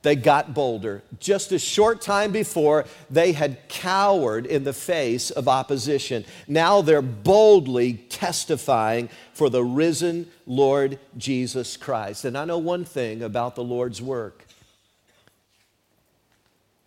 They 0.04 0.16
got 0.16 0.52
bolder. 0.52 1.02
Just 1.18 1.50
a 1.50 1.58
short 1.58 2.02
time 2.02 2.30
before, 2.30 2.84
they 3.10 3.32
had 3.32 3.70
cowered 3.70 4.44
in 4.44 4.64
the 4.64 4.74
face 4.74 5.30
of 5.30 5.48
opposition. 5.48 6.26
Now 6.46 6.82
they're 6.82 7.00
boldly 7.00 7.94
testifying 7.94 9.08
for 9.32 9.48
the 9.48 9.64
risen 9.64 10.30
Lord 10.46 10.98
Jesus 11.16 11.78
Christ. 11.78 12.26
And 12.26 12.36
I 12.36 12.44
know 12.44 12.58
one 12.58 12.84
thing 12.84 13.22
about 13.22 13.54
the 13.54 13.64
Lord's 13.64 14.02
work. 14.02 14.44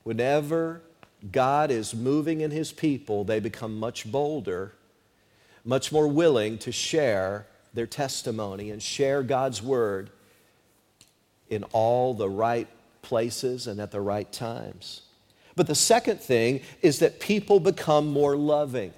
Whenever 0.04 0.84
God 1.32 1.72
is 1.72 1.96
moving 1.96 2.42
in 2.42 2.52
His 2.52 2.72
people, 2.72 3.24
they 3.24 3.40
become 3.40 3.80
much 3.80 4.10
bolder, 4.12 4.74
much 5.66 5.92
more 5.92 6.08
willing 6.08 6.60
to 6.60 6.72
share 6.72 7.48
their 7.78 7.86
testimony 7.88 8.72
and 8.72 8.82
share 8.82 9.22
God's 9.22 9.62
word 9.62 10.10
in 11.48 11.64
all 11.66 12.16
the 12.16 12.28
right 12.28 12.68
places 13.04 13.68
and 13.68 13.80
at 13.80 13.92
the 13.92 14.02
right 14.02 14.30
times. 14.32 15.04
But 15.56 15.68
the 15.68 15.76
second 15.76 16.20
thing 16.20 16.62
is 16.82 17.00
that 17.00 17.20
people 17.20 17.60
become 17.60 18.08
more 18.08 18.36
loving. 18.36 18.94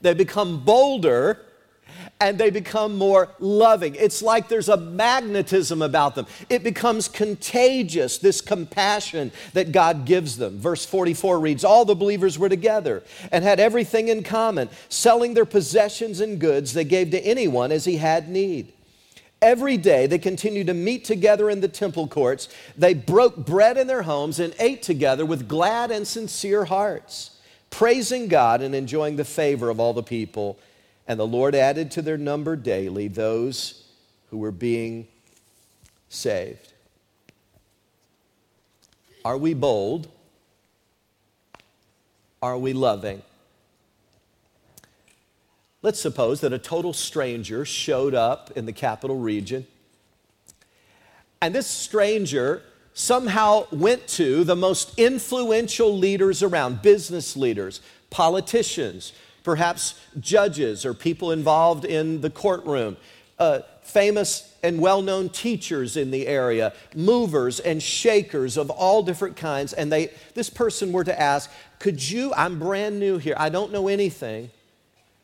They 0.00 0.12
become 0.12 0.64
bolder 0.64 1.38
and 2.20 2.38
they 2.38 2.50
become 2.50 2.96
more 2.96 3.30
loving. 3.38 3.94
It's 3.94 4.22
like 4.22 4.48
there's 4.48 4.68
a 4.68 4.76
magnetism 4.76 5.82
about 5.82 6.14
them. 6.14 6.26
It 6.48 6.62
becomes 6.62 7.08
contagious, 7.08 8.18
this 8.18 8.40
compassion 8.40 9.32
that 9.54 9.72
God 9.72 10.04
gives 10.04 10.36
them. 10.36 10.58
Verse 10.58 10.84
44 10.84 11.40
reads 11.40 11.64
All 11.64 11.84
the 11.84 11.94
believers 11.94 12.38
were 12.38 12.48
together 12.48 13.02
and 13.30 13.42
had 13.44 13.60
everything 13.60 14.08
in 14.08 14.22
common. 14.22 14.68
Selling 14.88 15.34
their 15.34 15.44
possessions 15.44 16.20
and 16.20 16.38
goods, 16.38 16.74
they 16.74 16.84
gave 16.84 17.10
to 17.10 17.20
anyone 17.20 17.72
as 17.72 17.84
he 17.84 17.96
had 17.96 18.28
need. 18.28 18.72
Every 19.42 19.76
day 19.76 20.06
they 20.06 20.18
continued 20.18 20.68
to 20.68 20.74
meet 20.74 21.04
together 21.04 21.50
in 21.50 21.60
the 21.60 21.68
temple 21.68 22.06
courts. 22.06 22.48
They 22.78 22.94
broke 22.94 23.36
bread 23.36 23.76
in 23.76 23.88
their 23.88 24.02
homes 24.02 24.38
and 24.38 24.54
ate 24.60 24.82
together 24.82 25.26
with 25.26 25.48
glad 25.48 25.90
and 25.90 26.06
sincere 26.06 26.66
hearts, 26.66 27.38
praising 27.68 28.28
God 28.28 28.62
and 28.62 28.72
enjoying 28.72 29.16
the 29.16 29.24
favor 29.24 29.68
of 29.68 29.80
all 29.80 29.92
the 29.92 30.02
people. 30.04 30.60
And 31.12 31.20
the 31.20 31.26
Lord 31.26 31.54
added 31.54 31.90
to 31.90 32.00
their 32.00 32.16
number 32.16 32.56
daily 32.56 33.06
those 33.06 33.84
who 34.30 34.38
were 34.38 34.50
being 34.50 35.08
saved. 36.08 36.72
Are 39.22 39.36
we 39.36 39.52
bold? 39.52 40.08
Are 42.40 42.56
we 42.56 42.72
loving? 42.72 43.20
Let's 45.82 46.00
suppose 46.00 46.40
that 46.40 46.54
a 46.54 46.58
total 46.58 46.94
stranger 46.94 47.66
showed 47.66 48.14
up 48.14 48.50
in 48.56 48.64
the 48.64 48.72
capital 48.72 49.18
region, 49.18 49.66
and 51.42 51.54
this 51.54 51.66
stranger 51.66 52.62
somehow 52.94 53.66
went 53.70 54.08
to 54.08 54.44
the 54.44 54.56
most 54.56 54.98
influential 54.98 55.94
leaders 55.94 56.42
around 56.42 56.80
business 56.80 57.36
leaders, 57.36 57.82
politicians, 58.08 59.12
perhaps 59.42 60.00
judges 60.20 60.84
or 60.84 60.94
people 60.94 61.32
involved 61.32 61.84
in 61.84 62.20
the 62.20 62.30
courtroom, 62.30 62.96
uh, 63.38 63.60
famous 63.82 64.54
and 64.62 64.80
well 64.80 65.02
known 65.02 65.28
teachers 65.28 65.96
in 65.96 66.10
the 66.10 66.26
area, 66.26 66.72
movers 66.94 67.60
and 67.60 67.82
shakers 67.82 68.56
of 68.56 68.70
all 68.70 69.02
different 69.02 69.36
kinds. 69.36 69.72
And 69.72 69.90
they, 69.90 70.12
this 70.34 70.48
person 70.48 70.92
were 70.92 71.04
to 71.04 71.20
ask, 71.20 71.50
Could 71.78 72.08
you, 72.08 72.32
I'm 72.34 72.58
brand 72.58 73.00
new 73.00 73.18
here, 73.18 73.34
I 73.36 73.48
don't 73.48 73.72
know 73.72 73.88
anything 73.88 74.50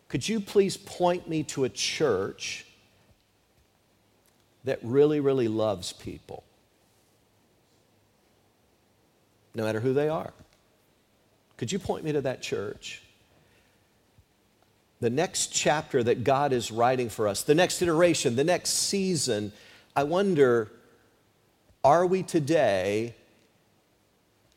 could 0.09 0.27
you 0.27 0.41
please 0.41 0.77
point 0.77 1.29
me 1.29 1.43
to 1.45 1.65
a 1.65 1.69
church 1.69 2.65
that 4.65 4.79
really, 4.83 5.21
really 5.21 5.49
loves 5.49 5.93
people? 5.93 6.45
No 9.55 9.65
matter 9.65 9.81
who 9.81 9.93
they 9.93 10.09
are. 10.09 10.33
Could 11.59 11.73
you 11.73 11.79
point 11.79 12.05
me 12.05 12.13
to 12.13 12.21
that 12.23 12.41
church? 12.41 13.03
The 15.01 15.11
next 15.11 15.49
chapter 15.49 16.03
that 16.03 16.25
God 16.25 16.53
is 16.53 16.71
writing 16.71 17.09
for 17.09 17.29
us, 17.29 17.43
the 17.43 17.55
next 17.55 17.81
iteration, 17.83 18.37
the 18.37 18.45
next 18.45 18.71
season, 18.71 19.53
I 19.95 20.05
wonder 20.05 20.71
are 21.85 22.05
we 22.05 22.23
today 22.25 23.15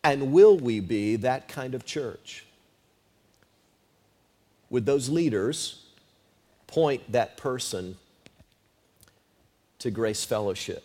and 0.03 0.31
will 0.31 0.57
we 0.57 0.79
be 0.79 1.15
that 1.17 1.47
kind 1.47 1.75
of 1.75 1.85
church? 1.85 2.45
would 4.71 4.85
those 4.85 5.09
leaders 5.09 5.83
point 6.65 7.11
that 7.11 7.37
person 7.37 7.97
to 9.77 9.91
Grace 9.91 10.23
Fellowship? 10.23 10.83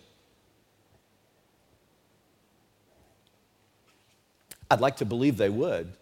I'd 4.68 4.80
like 4.80 4.96
to 4.96 5.04
believe 5.04 5.36
they 5.36 5.48
would. 5.48 5.92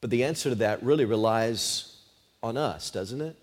But 0.00 0.10
the 0.10 0.24
answer 0.24 0.50
to 0.50 0.54
that 0.56 0.82
really 0.82 1.04
relies 1.04 1.96
on 2.42 2.56
us, 2.56 2.90
doesn't 2.90 3.20
it? 3.20 3.36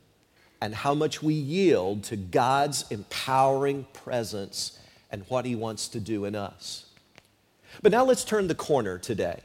And 0.62 0.74
how 0.74 0.94
much 0.94 1.22
we 1.22 1.34
yield 1.34 2.04
to 2.06 2.16
God's 2.16 2.86
empowering 2.90 3.86
presence 3.94 4.80
and 5.12 5.24
what 5.28 5.46
He 5.46 5.56
wants 5.56 5.88
to 5.90 6.00
do 6.00 6.26
in 6.26 6.36
us. 6.36 6.86
But 7.82 7.92
now 7.92 8.06
let's 8.06 8.24
turn 8.24 8.48
the 8.48 8.56
corner 8.56 8.98
today. 8.98 9.42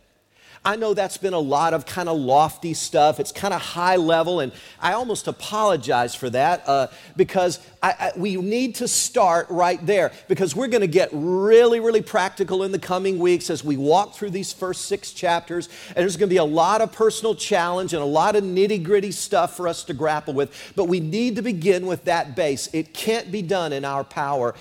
I 0.63 0.77
know 0.77 0.93
that's 0.93 1.17
been 1.17 1.33
a 1.33 1.39
lot 1.39 1.73
of 1.73 1.87
kind 1.87 2.07
of 2.07 2.19
lofty 2.19 2.75
stuff. 2.75 3.19
It's 3.19 3.33
kind 3.33 3.55
of 3.55 3.63
high 3.63 3.97
level, 3.97 4.41
and 4.41 4.53
I 4.79 4.93
almost 4.93 5.27
apologize 5.27 6.15
for 6.15 6.29
that 6.31 6.69
uh, 6.69 6.89
because 7.17 7.61
I, 7.83 7.95
I, 7.99 8.13
we 8.15 8.37
need 8.37 8.75
to 8.77 8.87
start 8.87 9.47
right 9.49 9.85
there 9.87 10.13
because 10.29 10.55
we're 10.55 10.69
going 10.69 10.83
to 10.83 10.87
get 10.87 11.09
really, 11.13 11.81
really 11.81 12.03
practical 12.03 12.63
in 12.63 12.73
the 12.73 12.79
coming 12.79 13.19
weeks 13.19 13.49
as 13.49 13.65
we 13.65 13.79
walk 13.79 14.15
through 14.15 14.31
these 14.31 14.53
first 14.53 14.85
six 14.85 15.13
chapters. 15.13 15.71
And 15.89 15.97
there's 15.97 16.19
going 16.19 16.29
to 16.29 16.35
be 16.35 16.37
a 16.37 16.45
lot 16.45 16.83
of 16.83 16.93
personal 16.93 17.35
challenge 17.35 17.95
and 17.95 18.03
a 18.03 18.07
lot 18.07 18.37
of 18.37 18.45
nitty 18.45 18.85
gritty 18.85 19.13
stuff 19.13 19.57
for 19.57 19.67
us 19.67 19.83
to 19.85 19.95
grapple 19.95 20.35
with. 20.35 20.75
But 20.77 20.85
we 20.85 21.01
need 21.01 21.37
to 21.37 21.43
begin 21.43 21.87
with 21.87 22.05
that 22.05 22.37
base. 22.37 22.69
It 22.75 22.93
can't 22.93 23.33
be 23.33 23.41
done 23.41 23.73
in 23.73 23.87
our 23.87 24.05
power. 24.05 24.55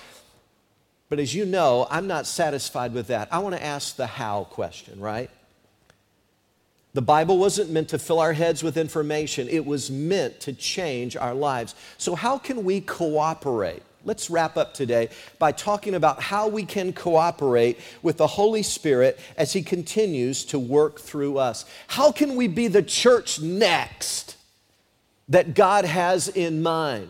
But 1.10 1.20
as 1.20 1.36
you 1.36 1.46
know, 1.46 1.88
I'm 1.90 2.08
not 2.08 2.26
satisfied 2.26 2.94
with 2.94 3.08
that. 3.08 3.28
I 3.34 3.40
want 3.40 3.56
to 3.56 3.64
ask 3.64 3.98
the 3.98 4.08
how 4.08 4.46
question, 4.46 5.02
right? 5.02 5.30
The 7.00 7.06
Bible 7.06 7.38
wasn't 7.38 7.70
meant 7.70 7.88
to 7.92 7.98
fill 7.98 8.20
our 8.20 8.34
heads 8.34 8.62
with 8.62 8.76
information, 8.76 9.48
it 9.48 9.66
was 9.66 9.90
meant 9.90 10.42
to 10.42 10.52
change 10.52 11.16
our 11.16 11.34
lives. 11.34 11.74
So, 11.98 12.14
how 12.14 12.38
can 12.38 12.66
we 12.66 12.82
cooperate? 12.82 13.84
Let's 14.04 14.30
wrap 14.30 14.58
up 14.58 14.74
today 14.74 15.08
by 15.38 15.54
talking 15.54 15.96
about 15.96 16.22
how 16.22 16.50
we 16.50 16.66
can 16.66 16.92
cooperate 16.92 17.80
with 18.02 18.18
the 18.18 18.28
Holy 18.28 18.64
Spirit 18.64 19.18
as 19.38 19.54
He 19.54 19.62
continues 19.62 20.44
to 20.48 20.60
work 20.60 21.00
through 21.00 21.38
us. 21.38 21.64
How 21.88 22.12
can 22.12 22.36
we 22.36 22.50
be 22.50 22.68
the 22.68 22.84
church 22.84 23.40
next 23.40 24.36
that 25.30 25.54
God 25.54 25.86
has 25.86 26.28
in 26.28 26.62
mind? 26.62 27.08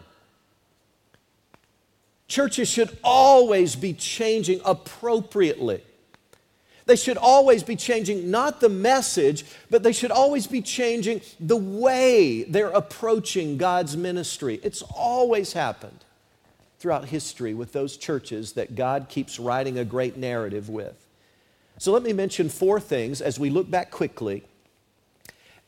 Churches 2.27 2.69
should 2.69 2.95
always 3.03 3.75
be 3.75 3.93
changing 3.93 4.61
appropriately. 4.63 5.81
They 6.89 6.95
should 6.95 7.17
always 7.17 7.61
be 7.61 7.75
changing 7.75 8.31
not 8.31 8.61
the 8.61 8.67
message, 8.67 9.45
but 9.69 9.83
they 9.83 9.91
should 9.91 10.09
always 10.09 10.47
be 10.47 10.59
changing 10.59 11.21
the 11.39 11.55
way 11.55 12.41
they're 12.41 12.71
approaching 12.71 13.57
God's 13.57 13.95
ministry. 13.95 14.59
It's 14.63 14.81
always 14.81 15.53
happened 15.53 16.03
throughout 16.79 17.05
history 17.05 17.53
with 17.53 17.73
those 17.73 17.95
churches 17.95 18.53
that 18.53 18.73
God 18.73 19.05
keeps 19.07 19.39
writing 19.39 19.77
a 19.77 19.85
great 19.85 20.17
narrative 20.17 20.67
with. 20.67 21.05
So 21.77 21.91
let 21.91 22.01
me 22.01 22.11
mention 22.11 22.49
four 22.49 22.79
things 22.79 23.21
as 23.21 23.37
we 23.39 23.51
look 23.51 23.69
back 23.69 23.91
quickly 23.91 24.41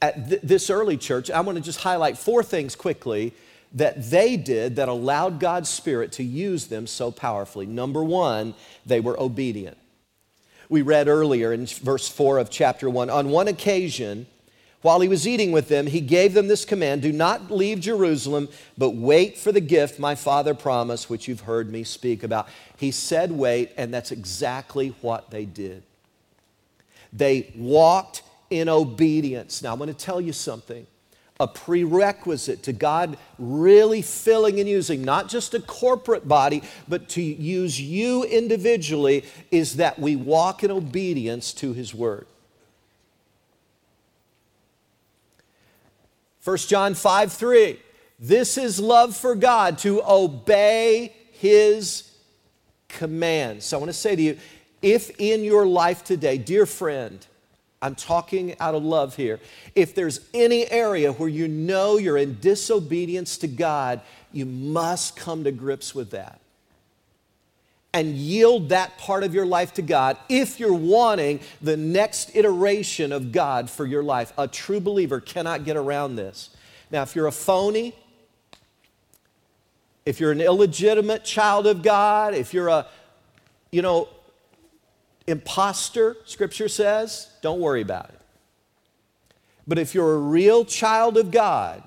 at 0.01 0.27
th- 0.27 0.41
this 0.41 0.71
early 0.71 0.97
church. 0.97 1.29
I 1.29 1.41
want 1.41 1.55
to 1.55 1.63
just 1.63 1.81
highlight 1.81 2.17
four 2.17 2.41
things 2.41 2.75
quickly 2.75 3.31
that 3.73 4.10
they 4.10 4.38
did 4.38 4.77
that 4.77 4.89
allowed 4.89 5.39
God's 5.39 5.69
Spirit 5.69 6.13
to 6.13 6.23
use 6.23 6.65
them 6.65 6.88
so 6.88 7.12
powerfully. 7.12 7.67
Number 7.67 8.03
one, 8.03 8.55
they 8.88 8.99
were 8.99 9.19
obedient 9.19 9.77
we 10.71 10.81
read 10.81 11.10
earlier 11.10 11.51
in 11.51 11.65
verse 11.65 12.07
4 12.07 12.38
of 12.38 12.49
chapter 12.49 12.89
1. 12.89 13.10
On 13.10 13.29
one 13.29 13.49
occasion, 13.49 14.25
while 14.81 15.01
he 15.01 15.10
was 15.10 15.27
eating 15.27 15.51
with 15.51 15.67
them, 15.67 15.86
he 15.86 15.99
gave 15.99 16.34
them 16.34 16.47
this 16.47 16.63
command 16.63 17.01
Do 17.01 17.12
not 17.12 17.51
leave 17.51 17.81
Jerusalem, 17.81 18.47
but 18.77 18.91
wait 18.91 19.38
for 19.38 19.51
the 19.51 19.60
gift 19.60 19.99
my 19.99 20.15
father 20.15 20.53
promised, 20.53 21.10
which 21.10 21.27
you've 21.27 21.41
heard 21.41 21.69
me 21.69 21.84
speak 21.84 22.23
about. 22.23 22.47
He 22.77 22.89
said, 22.91 23.34
Wait, 23.34 23.73
and 23.75 23.93
that's 23.93 24.12
exactly 24.12 24.95
what 25.01 25.29
they 25.29 25.43
did. 25.43 25.84
They 27.12 27.51
walked 27.53 28.23
in 28.49 28.69
obedience. 28.69 29.62
Now, 29.62 29.71
I 29.71 29.73
want 29.73 29.91
to 29.91 30.05
tell 30.05 30.21
you 30.21 30.31
something 30.31 30.88
a 31.41 31.47
prerequisite 31.47 32.62
to 32.62 32.71
God 32.71 33.17
really 33.39 34.04
filling 34.04 34.60
and 34.60 34.69
using 34.69 35.01
not 35.01 35.27
just 35.27 35.56
a 35.56 35.60
corporate 35.60 36.27
body, 36.27 36.62
but 36.88 37.10
to 37.10 37.21
use 37.21 37.82
you 37.82 38.23
individually 38.23 39.25
is 39.49 39.77
that 39.77 39.97
we 39.97 40.15
walk 40.15 40.63
in 40.63 40.69
obedience 40.69 41.51
to 41.54 41.73
His 41.73 41.95
Word. 41.95 42.27
1 46.43 46.58
John 46.58 46.93
5 46.93 47.34
3. 47.34 47.80
This 48.19 48.56
is 48.60 48.80
love 48.80 49.17
for 49.17 49.34
God, 49.34 49.80
to 49.80 50.04
obey 50.08 51.15
His 51.32 52.12
commands. 52.88 53.65
So 53.65 53.77
I 53.77 53.80
want 53.80 53.89
to 53.89 53.97
say 53.97 54.15
to 54.15 54.21
you 54.21 54.38
if 54.84 55.10
in 55.19 55.43
your 55.43 55.65
life 55.65 56.04
today, 56.04 56.38
dear 56.38 56.67
friend, 56.67 57.25
I'm 57.81 57.95
talking 57.95 58.55
out 58.59 58.75
of 58.75 58.83
love 58.83 59.15
here. 59.15 59.39
If 59.73 59.95
there's 59.95 60.21
any 60.33 60.69
area 60.69 61.11
where 61.11 61.29
you 61.29 61.47
know 61.47 61.97
you're 61.97 62.17
in 62.17 62.39
disobedience 62.39 63.37
to 63.39 63.47
God, 63.47 64.01
you 64.31 64.45
must 64.45 65.15
come 65.15 65.43
to 65.45 65.51
grips 65.51 65.95
with 65.95 66.11
that 66.11 66.39
and 67.93 68.15
yield 68.15 68.69
that 68.69 68.97
part 68.97 69.23
of 69.23 69.33
your 69.33 69.45
life 69.45 69.73
to 69.73 69.81
God 69.81 70.17
if 70.29 70.59
you're 70.59 70.73
wanting 70.73 71.39
the 71.61 71.75
next 71.75 72.35
iteration 72.35 73.11
of 73.11 73.31
God 73.31 73.69
for 73.69 73.85
your 73.85 74.03
life. 74.03 74.31
A 74.37 74.47
true 74.47 74.79
believer 74.79 75.19
cannot 75.19 75.65
get 75.65 75.75
around 75.75 76.15
this. 76.15 76.51
Now, 76.89 77.01
if 77.01 77.15
you're 77.15 77.27
a 77.27 77.31
phony, 77.31 77.93
if 80.05 80.19
you're 80.19 80.31
an 80.31 80.41
illegitimate 80.41 81.23
child 81.23 81.67
of 81.67 81.83
God, 81.83 82.33
if 82.33 82.53
you're 82.53 82.69
a, 82.69 82.87
you 83.71 83.81
know, 83.81 84.07
imposter, 85.31 86.17
scripture 86.25 86.69
says, 86.69 87.29
don't 87.41 87.59
worry 87.59 87.81
about 87.81 88.09
it. 88.09 88.19
But 89.67 89.79
if 89.79 89.95
you're 89.95 90.13
a 90.13 90.19
real 90.19 90.65
child 90.65 91.17
of 91.17 91.31
God, 91.31 91.83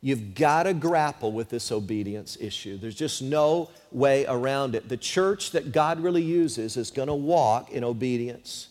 you've 0.00 0.34
got 0.34 0.64
to 0.64 0.74
grapple 0.74 1.32
with 1.32 1.48
this 1.48 1.72
obedience 1.72 2.36
issue. 2.40 2.78
There's 2.78 2.94
just 2.94 3.22
no 3.22 3.70
way 3.90 4.26
around 4.26 4.74
it. 4.74 4.88
The 4.88 4.96
church 4.96 5.50
that 5.52 5.72
God 5.72 6.00
really 6.00 6.22
uses 6.22 6.76
is 6.76 6.90
going 6.90 7.08
to 7.08 7.14
walk 7.14 7.70
in 7.70 7.84
obedience. 7.84 8.68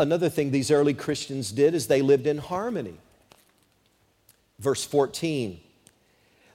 Another 0.00 0.28
thing 0.28 0.50
these 0.50 0.70
early 0.70 0.94
Christians 0.94 1.50
did 1.52 1.74
is 1.74 1.86
they 1.86 2.02
lived 2.02 2.26
in 2.26 2.38
harmony. 2.38 2.98
Verse 4.58 4.84
14 4.84 5.60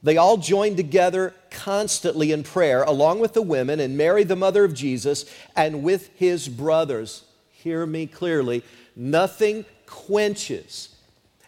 they 0.03 0.17
all 0.17 0.37
joined 0.37 0.75
together 0.75 1.33
constantly 1.49 2.33
in 2.33 2.43
prayer, 2.43 2.83
along 2.83 3.19
with 3.19 3.33
the 3.33 3.41
women, 3.41 3.79
and 3.79 3.97
Mary, 3.97 4.23
the 4.23 4.35
mother 4.35 4.65
of 4.65 4.73
Jesus, 4.73 5.25
and 5.55 5.81
with 5.81 6.09
his 6.15 6.49
brothers. 6.49 7.23
Hear 7.51 7.85
me 7.85 8.07
clearly. 8.07 8.63
Nothing 8.95 9.65
quenches 9.85 10.89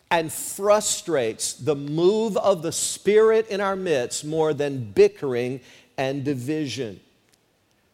and 0.09 0.31
frustrates 0.31 1.53
the 1.53 1.75
move 1.75 2.37
of 2.37 2.61
the 2.61 2.71
Spirit 2.71 3.49
in 3.49 3.59
our 3.59 3.75
midst 3.75 4.23
more 4.23 4.53
than 4.53 4.91
bickering 4.91 5.59
and 5.97 6.23
division. 6.23 7.01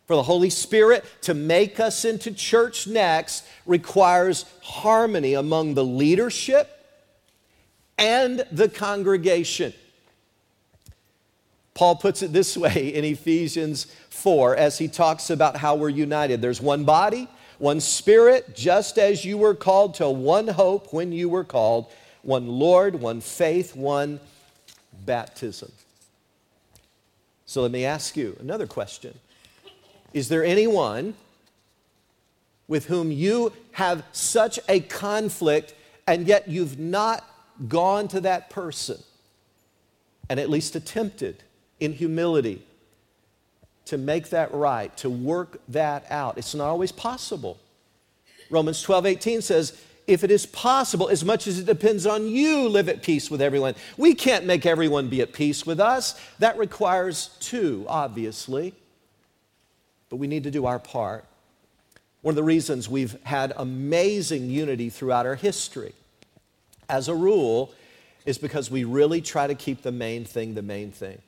For 0.05 0.15
the 0.15 0.23
Holy 0.23 0.49
Spirit 0.49 1.05
to 1.21 1.33
make 1.33 1.79
us 1.79 2.05
into 2.05 2.31
church 2.31 2.85
next 2.85 3.45
requires 3.65 4.45
harmony 4.61 5.33
among 5.33 5.73
the 5.73 5.85
leadership 5.85 6.69
and 7.97 8.45
the 8.51 8.67
congregation. 8.67 9.73
Paul 11.73 11.95
puts 11.95 12.21
it 12.21 12.33
this 12.33 12.57
way 12.57 12.93
in 12.93 13.03
Ephesians 13.05 13.85
4 14.09 14.55
as 14.55 14.77
he 14.77 14.87
talks 14.87 15.29
about 15.29 15.57
how 15.57 15.75
we're 15.75 15.89
united. 15.89 16.41
There's 16.41 16.61
one 16.61 16.83
body, 16.83 17.27
one 17.59 17.79
spirit, 17.79 18.55
just 18.55 18.97
as 18.97 19.23
you 19.23 19.37
were 19.37 19.55
called 19.55 19.95
to 19.95 20.09
one 20.09 20.47
hope 20.47 20.93
when 20.93 21.11
you 21.11 21.29
were 21.29 21.43
called, 21.43 21.87
one 22.23 22.47
Lord, 22.47 22.95
one 22.95 23.21
faith, 23.21 23.75
one 23.75 24.19
baptism. 25.05 25.71
So 27.45 27.61
let 27.61 27.71
me 27.71 27.85
ask 27.85 28.15
you 28.15 28.37
another 28.39 28.67
question 28.67 29.17
Is 30.13 30.29
there 30.29 30.43
anyone 30.43 31.15
with 32.67 32.85
whom 32.85 33.11
you 33.11 33.53
have 33.73 34.03
such 34.11 34.59
a 34.69 34.79
conflict 34.81 35.73
and 36.07 36.27
yet 36.27 36.47
you've 36.47 36.79
not 36.79 37.25
gone 37.67 38.07
to 38.09 38.21
that 38.21 38.49
person 38.49 38.97
and 40.29 40.39
at 40.39 40.49
least 40.49 40.75
attempted? 40.75 41.43
In 41.81 41.91
humility 41.91 42.61
to 43.85 43.97
make 43.97 44.29
that 44.29 44.53
right, 44.53 44.95
to 44.97 45.09
work 45.09 45.59
that 45.67 46.05
out. 46.09 46.37
It's 46.37 46.55
not 46.55 46.69
always 46.69 46.93
possible. 46.93 47.59
Romans 48.49 48.81
12, 48.81 49.05
18 49.05 49.41
says, 49.41 49.81
if 50.07 50.23
it 50.23 50.31
is 50.31 50.45
possible, 50.45 51.09
as 51.09 51.25
much 51.25 51.47
as 51.47 51.59
it 51.59 51.65
depends 51.65 52.05
on 52.05 52.27
you, 52.27 52.69
live 52.69 52.87
at 52.87 53.01
peace 53.01 53.29
with 53.29 53.41
everyone. 53.41 53.75
We 53.97 54.13
can't 54.13 54.45
make 54.45 54.65
everyone 54.65 55.09
be 55.09 55.21
at 55.21 55.33
peace 55.33 55.65
with 55.65 55.79
us. 55.79 56.19
That 56.39 56.57
requires 56.57 57.35
two, 57.39 57.85
obviously. 57.87 58.73
But 60.09 60.17
we 60.17 60.27
need 60.27 60.43
to 60.43 60.51
do 60.51 60.65
our 60.65 60.79
part. 60.79 61.25
One 62.21 62.33
of 62.33 62.35
the 62.35 62.43
reasons 62.43 62.87
we've 62.87 63.21
had 63.23 63.53
amazing 63.57 64.49
unity 64.49 64.89
throughout 64.89 65.25
our 65.25 65.35
history, 65.35 65.93
as 66.87 67.07
a 67.07 67.15
rule, 67.15 67.73
is 68.25 68.37
because 68.37 68.69
we 68.69 68.83
really 68.83 69.21
try 69.21 69.47
to 69.47 69.55
keep 69.55 69.81
the 69.81 69.91
main 69.91 70.25
thing 70.25 70.53
the 70.53 70.61
main 70.61 70.91
thing. 70.91 71.19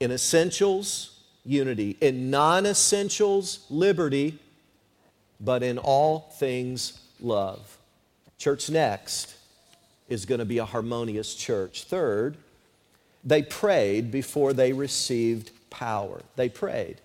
In 0.00 0.10
essentials, 0.10 1.18
unity. 1.44 1.96
In 2.00 2.30
non 2.30 2.66
essentials, 2.66 3.66
liberty. 3.70 4.38
But 5.40 5.62
in 5.62 5.78
all 5.78 6.32
things, 6.38 7.00
love. 7.20 7.78
Church 8.38 8.70
next 8.70 9.34
is 10.08 10.24
going 10.24 10.38
to 10.40 10.44
be 10.44 10.58
a 10.58 10.64
harmonious 10.64 11.34
church. 11.34 11.84
Third, 11.84 12.36
they 13.24 13.42
prayed 13.42 14.10
before 14.10 14.52
they 14.52 14.72
received 14.72 15.50
power. 15.70 16.22
They 16.36 16.48
prayed. 16.48 17.00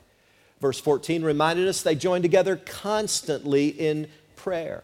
Verse 0.61 0.79
14 0.79 1.23
reminded 1.23 1.67
us 1.67 1.81
they 1.81 1.95
joined 1.95 2.23
together 2.23 2.55
constantly 2.55 3.67
in 3.67 4.07
prayer. 4.35 4.83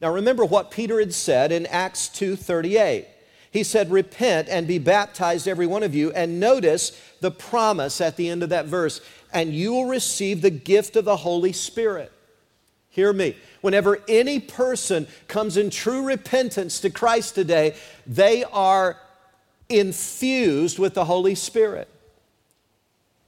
Now 0.00 0.12
remember 0.12 0.44
what 0.44 0.70
Peter 0.70 0.98
had 0.98 1.14
said 1.14 1.52
in 1.52 1.64
Acts 1.66 2.08
2:38. 2.08 3.06
He 3.52 3.62
said, 3.62 3.92
Repent 3.92 4.48
and 4.48 4.66
be 4.66 4.78
baptized, 4.78 5.46
every 5.46 5.68
one 5.68 5.84
of 5.84 5.94
you. 5.94 6.10
And 6.10 6.40
notice 6.40 7.00
the 7.20 7.30
promise 7.30 8.00
at 8.00 8.16
the 8.16 8.28
end 8.28 8.42
of 8.42 8.48
that 8.48 8.66
verse 8.66 9.00
and 9.32 9.52
you 9.52 9.72
will 9.72 9.86
receive 9.86 10.42
the 10.42 10.50
gift 10.50 10.96
of 10.96 11.04
the 11.04 11.16
Holy 11.16 11.52
Spirit. 11.52 12.12
Hear 12.90 13.12
me. 13.12 13.36
Whenever 13.62 14.00
any 14.06 14.38
person 14.38 15.06
comes 15.26 15.56
in 15.56 15.70
true 15.70 16.04
repentance 16.04 16.80
to 16.80 16.90
Christ 16.90 17.34
today, 17.34 17.74
they 18.06 18.44
are 18.44 18.98
infused 19.68 20.78
with 20.78 20.92
the 20.94 21.06
Holy 21.06 21.34
Spirit. 21.34 21.88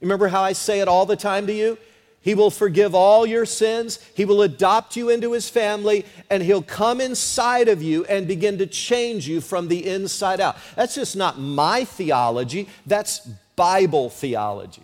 Remember 0.01 0.27
how 0.27 0.43
I 0.43 0.53
say 0.53 0.81
it 0.81 0.87
all 0.87 1.07
the 1.07 1.15
time 1.15 1.47
to 1.47 1.53
you? 1.53 1.77
He 2.25 2.33
will 2.33 2.49
forgive 2.49 2.95
all 2.95 3.27
your 3.27 3.45
sins. 3.45 3.99
He 4.15 4.25
will 4.25 4.41
adopt 4.41 4.95
you 4.95 5.09
into 5.09 5.33
His 5.33 5.47
family, 5.47 6.05
and 6.27 6.41
He'll 6.41 6.63
come 6.63 6.99
inside 6.99 7.67
of 7.67 7.83
you 7.83 8.03
and 8.05 8.27
begin 8.27 8.57
to 8.57 8.65
change 8.65 9.27
you 9.27 9.41
from 9.41 9.67
the 9.67 9.87
inside 9.87 10.41
out. 10.41 10.57
That's 10.75 10.95
just 10.95 11.15
not 11.15 11.39
my 11.39 11.85
theology, 11.85 12.67
that's 12.87 13.19
Bible 13.55 14.09
theology. 14.09 14.81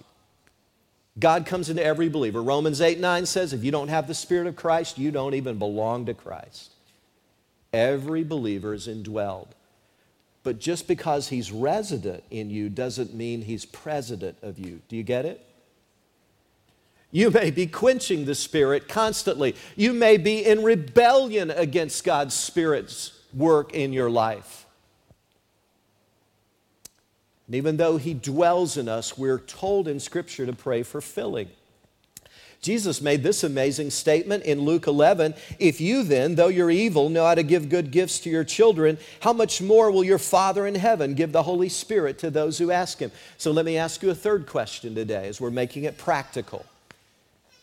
God 1.18 1.48
comes 1.48 1.72
into 1.72 1.84
every 1.84 2.10
believer. 2.10 2.44
Romans 2.44 2.80
8 2.80 3.00
9 3.00 3.26
says, 3.26 3.54
if 3.54 3.64
you 3.64 3.72
don't 3.72 3.88
have 3.88 4.08
the 4.08 4.14
Spirit 4.14 4.46
of 4.46 4.56
Christ, 4.56 5.00
you 5.00 5.10
don't 5.10 5.34
even 5.34 5.58
belong 5.58 6.06
to 6.06 6.14
Christ. 6.14 6.74
Every 7.74 8.24
believer 8.24 8.76
is 8.76 8.88
indwelled. 8.88 9.48
But 10.44 10.60
just 10.60 10.88
because 10.88 11.30
he's 11.30 11.52
resident 11.52 12.24
in 12.30 12.52
you 12.52 12.70
doesn't 12.70 13.16
mean 13.16 13.42
he's 13.42 13.66
president 13.66 14.38
of 14.44 14.60
you. 14.60 14.82
Do 14.88 14.96
you 14.96 15.04
get 15.04 15.26
it? 15.26 15.44
You 17.12 17.30
may 17.30 17.52
be 17.52 17.68
quenching 17.68 18.26
the 18.26 18.36
Spirit 18.36 18.88
constantly. 18.88 19.56
You 19.76 19.94
may 19.94 20.18
be 20.18 20.46
in 20.46 20.64
rebellion 20.64 21.52
against 21.52 22.04
God's 22.04 22.34
Spirit's 22.34 23.12
work 23.34 23.74
in 23.74 23.92
your 23.92 24.10
life. 24.10 24.66
And 27.48 27.56
even 27.56 27.76
though 27.76 27.98
He 27.98 28.14
dwells 28.14 28.78
in 28.78 28.88
us, 28.88 29.18
we're 29.18 29.40
told 29.40 29.90
in 29.90 30.00
Scripture 30.00 30.46
to 30.46 30.54
pray 30.54 30.84
for 30.84 31.02
filling. 31.02 31.50
Jesus 32.62 33.02
made 33.02 33.24
this 33.24 33.44
amazing 33.44 33.90
statement 33.90 34.44
in 34.44 34.62
Luke 34.62 34.86
11 34.88 35.34
If 35.60 35.82
you 35.82 36.04
then, 36.04 36.36
though 36.36 36.48
you're 36.48 36.72
evil, 36.72 37.10
know 37.10 37.26
how 37.26 37.36
to 37.36 37.44
give 37.44 37.68
good 37.68 37.92
gifts 37.92 38.20
to 38.22 38.30
your 38.30 38.44
children, 38.46 39.00
how 39.20 39.34
much 39.34 39.62
more 39.62 39.92
will 39.92 40.04
your 40.04 40.20
Father 40.20 40.66
in 40.66 40.76
heaven 40.76 41.16
give 41.16 41.34
the 41.34 41.44
Holy 41.44 41.70
Spirit 41.70 42.20
to 42.20 42.30
those 42.30 42.58
who 42.58 42.72
ask 42.72 43.00
Him? 43.00 43.12
So 43.38 43.52
let 43.52 43.66
me 43.66 43.78
ask 43.78 44.02
you 44.02 44.12
a 44.12 44.16
third 44.16 44.46
question 44.46 44.96
today 44.96 45.28
as 45.28 45.42
we're 45.42 45.50
making 45.50 45.84
it 45.84 45.98
practical. 45.98 46.66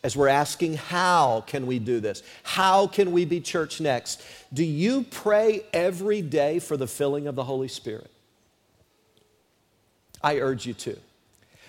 As 0.01 0.15
we're 0.15 0.29
asking, 0.29 0.75
how 0.75 1.43
can 1.45 1.67
we 1.67 1.77
do 1.77 1.99
this? 1.99 2.23
How 2.43 2.87
can 2.87 3.11
we 3.11 3.25
be 3.25 3.41
church 3.41 3.81
next? 3.81 4.23
Do 4.53 4.63
you 4.63 5.03
pray 5.03 5.63
every 5.73 6.21
day 6.21 6.59
for 6.59 6.77
the 6.77 6.87
filling 6.87 7.27
of 7.27 7.35
the 7.35 7.43
Holy 7.43 7.67
Spirit? 7.67 8.09
I 10.21 10.37
urge 10.37 10.65
you 10.65 10.73
to. 10.73 10.97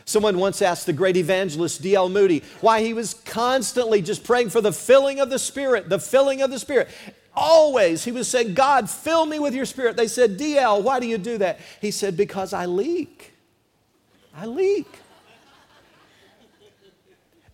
Someone 0.05 0.39
once 0.39 0.62
asked 0.62 0.87
the 0.87 0.93
great 0.93 1.16
evangelist 1.16 1.83
D.L. 1.83 2.09
Moody 2.09 2.43
why 2.61 2.83
he 2.83 2.95
was 2.95 3.14
constantly 3.14 4.03
just 4.03 4.24
praying 4.24 4.51
for 4.51 4.61
the 4.61 4.72
filling 4.72 5.20
of 5.20 5.31
the 5.31 5.39
Spirit, 5.39 5.89
the 5.89 5.99
filling 5.99 6.43
of 6.43 6.51
the 6.51 6.59
Spirit. 6.59 6.89
Always 7.35 8.05
he 8.05 8.12
was 8.12 8.26
saying, 8.26 8.55
God, 8.55 8.91
fill 8.91 9.24
me 9.26 9.39
with 9.39 9.55
your 9.55 9.66
Spirit. 9.66 9.97
They 9.97 10.09
said, 10.09 10.37
D.L., 10.37 10.83
why 10.83 11.01
do 11.01 11.07
you 11.07 11.18
do 11.18 11.39
that? 11.39 11.61
He 11.81 11.91
said, 11.91 12.16
Because 12.16 12.53
I 12.53 12.66
leak. 12.66 13.33
I 14.35 14.47
leak. 14.47 14.89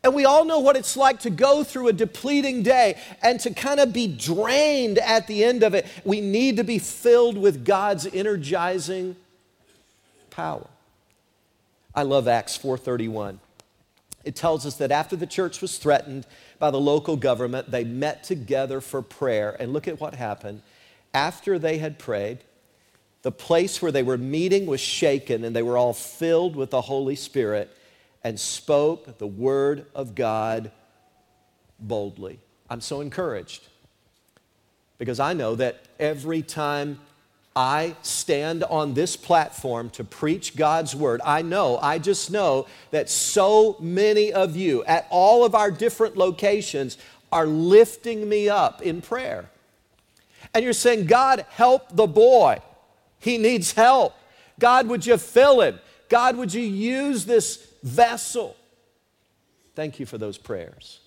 And 0.07 0.15
we 0.15 0.25
all 0.25 0.45
know 0.45 0.61
what 0.61 0.77
it's 0.77 0.97
like 0.97 1.19
to 1.23 1.31
go 1.31 1.65
through 1.65 1.89
a 1.89 1.93
depleting 1.93 2.63
day 2.63 2.97
and 3.25 3.41
to 3.41 3.51
kind 3.53 3.81
of 3.81 3.93
be 3.93 4.07
drained 4.07 4.99
at 4.99 5.27
the 5.27 5.43
end 5.43 5.65
of 5.65 5.75
it. 5.75 5.85
We 6.05 6.21
need 6.21 6.59
to 6.59 6.63
be 6.63 6.79
filled 6.79 7.37
with 7.37 7.65
God's 7.65 8.07
energizing 8.07 9.17
power. 10.31 10.69
I 11.93 12.05
love 12.05 12.29
Acts 12.29 12.57
4:31. 12.57 13.41
It 14.23 14.37
tells 14.37 14.65
us 14.65 14.77
that 14.77 14.93
after 14.93 15.17
the 15.17 15.27
church 15.27 15.61
was 15.61 15.77
threatened 15.77 16.25
by 16.61 16.71
the 16.71 16.79
local 16.79 17.17
government, 17.17 17.73
they 17.73 17.83
met 17.83 18.23
together 18.23 18.81
for 18.81 19.03
prayer. 19.03 19.57
And 19.59 19.73
look 19.73 19.89
at 19.89 20.01
what 20.01 20.15
happened. 20.15 20.63
After 21.15 21.59
they 21.59 21.79
had 21.79 21.99
prayed, 21.99 22.39
the 23.23 23.33
place 23.33 23.83
where 23.83 23.91
they 23.91 24.05
were 24.05 24.19
meeting 24.19 24.67
was 24.67 24.81
shaken 24.81 25.43
and 25.43 25.57
they 25.57 25.63
were 25.63 25.77
all 25.77 25.93
filled 25.93 26.55
with 26.55 26.71
the 26.71 26.83
Holy 26.83 27.17
Spirit 27.17 27.77
and 28.27 28.41
spoke 28.41 29.19
the 29.19 29.27
word 29.27 29.87
of 29.95 30.17
God 30.17 30.73
boldly. 31.79 32.41
I'm 32.69 32.81
so 32.81 33.01
encouraged 33.01 33.63
because 34.99 35.21
I 35.21 35.33
know 35.33 35.55
that 35.55 35.85
every 36.01 36.43
time 36.43 36.99
I 37.55 37.95
stand 38.03 38.65
on 38.65 38.95
this 38.95 39.17
platform 39.17 39.91
to 39.91 40.03
preach 40.03 40.57
God's 40.57 40.93
word, 40.93 41.21
I 41.25 41.43
know, 41.43 41.79
I 41.79 42.01
just 42.01 42.33
know 42.33 42.67
that 42.91 43.09
so 43.09 43.77
many 43.79 44.33
of 44.33 44.57
you 44.57 44.83
at 44.87 45.07
all 45.09 45.45
of 45.45 45.55
our 45.55 45.71
different 45.71 46.17
locations 46.17 46.99
are 47.31 47.47
lifting 47.47 48.29
me 48.29 48.49
up 48.49 48.83
in 48.83 49.03
prayer. 49.03 49.49
And 50.53 50.65
you're 50.65 50.73
saying, 50.73 51.07
God, 51.07 51.47
help 51.51 51.95
the 51.95 52.09
boy. 52.09 52.59
He 53.21 53.39
needs 53.39 53.71
help. 53.71 54.15
God, 54.59 54.89
would 54.89 55.07
you 55.07 55.17
fill 55.17 55.61
him? 55.61 55.79
God, 56.09 56.37
would 56.37 56.55
you 56.55 56.63
use 56.63 57.25
this 57.25 57.67
vessel? 57.83 58.57
Thank 59.75 60.01
you 60.01 60.07
for 60.07 60.19
those 60.19 60.39
prayers. 60.39 61.01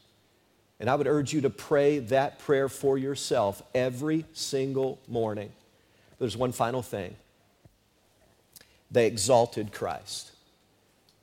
And 0.79 0.89
I 0.89 0.95
would 0.95 1.07
urge 1.07 1.33
you 1.33 1.41
to 1.41 1.49
pray 1.49 1.99
that 1.99 2.39
prayer 2.39 2.69
for 2.69 2.97
yourself 2.97 3.61
every 3.75 4.25
single 4.33 4.99
morning. 5.07 5.51
There's 6.19 6.37
one 6.37 6.51
final 6.51 6.81
thing 6.81 7.15
they 8.91 9.05
exalted 9.05 9.71
Christ. 9.71 10.31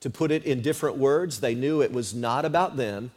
To 0.01 0.09
put 0.09 0.31
it 0.31 0.45
in 0.45 0.61
different 0.61 0.97
words, 0.97 1.39
they 1.39 1.55
knew 1.55 1.81
it 1.81 1.91
was 1.91 2.13
not 2.13 2.45
about 2.45 2.77
them, 2.77 3.11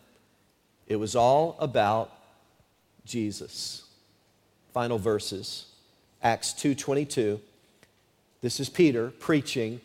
it 0.86 0.96
was 0.96 1.14
all 1.14 1.56
about 1.60 2.10
Jesus. 3.04 3.84
Final 4.72 4.98
verses. 4.98 5.66
Acts 6.22 6.52
2:22. 6.52 7.40
This 8.40 8.58
is 8.58 8.68
Peter 8.68 9.10
preaching 9.10 9.80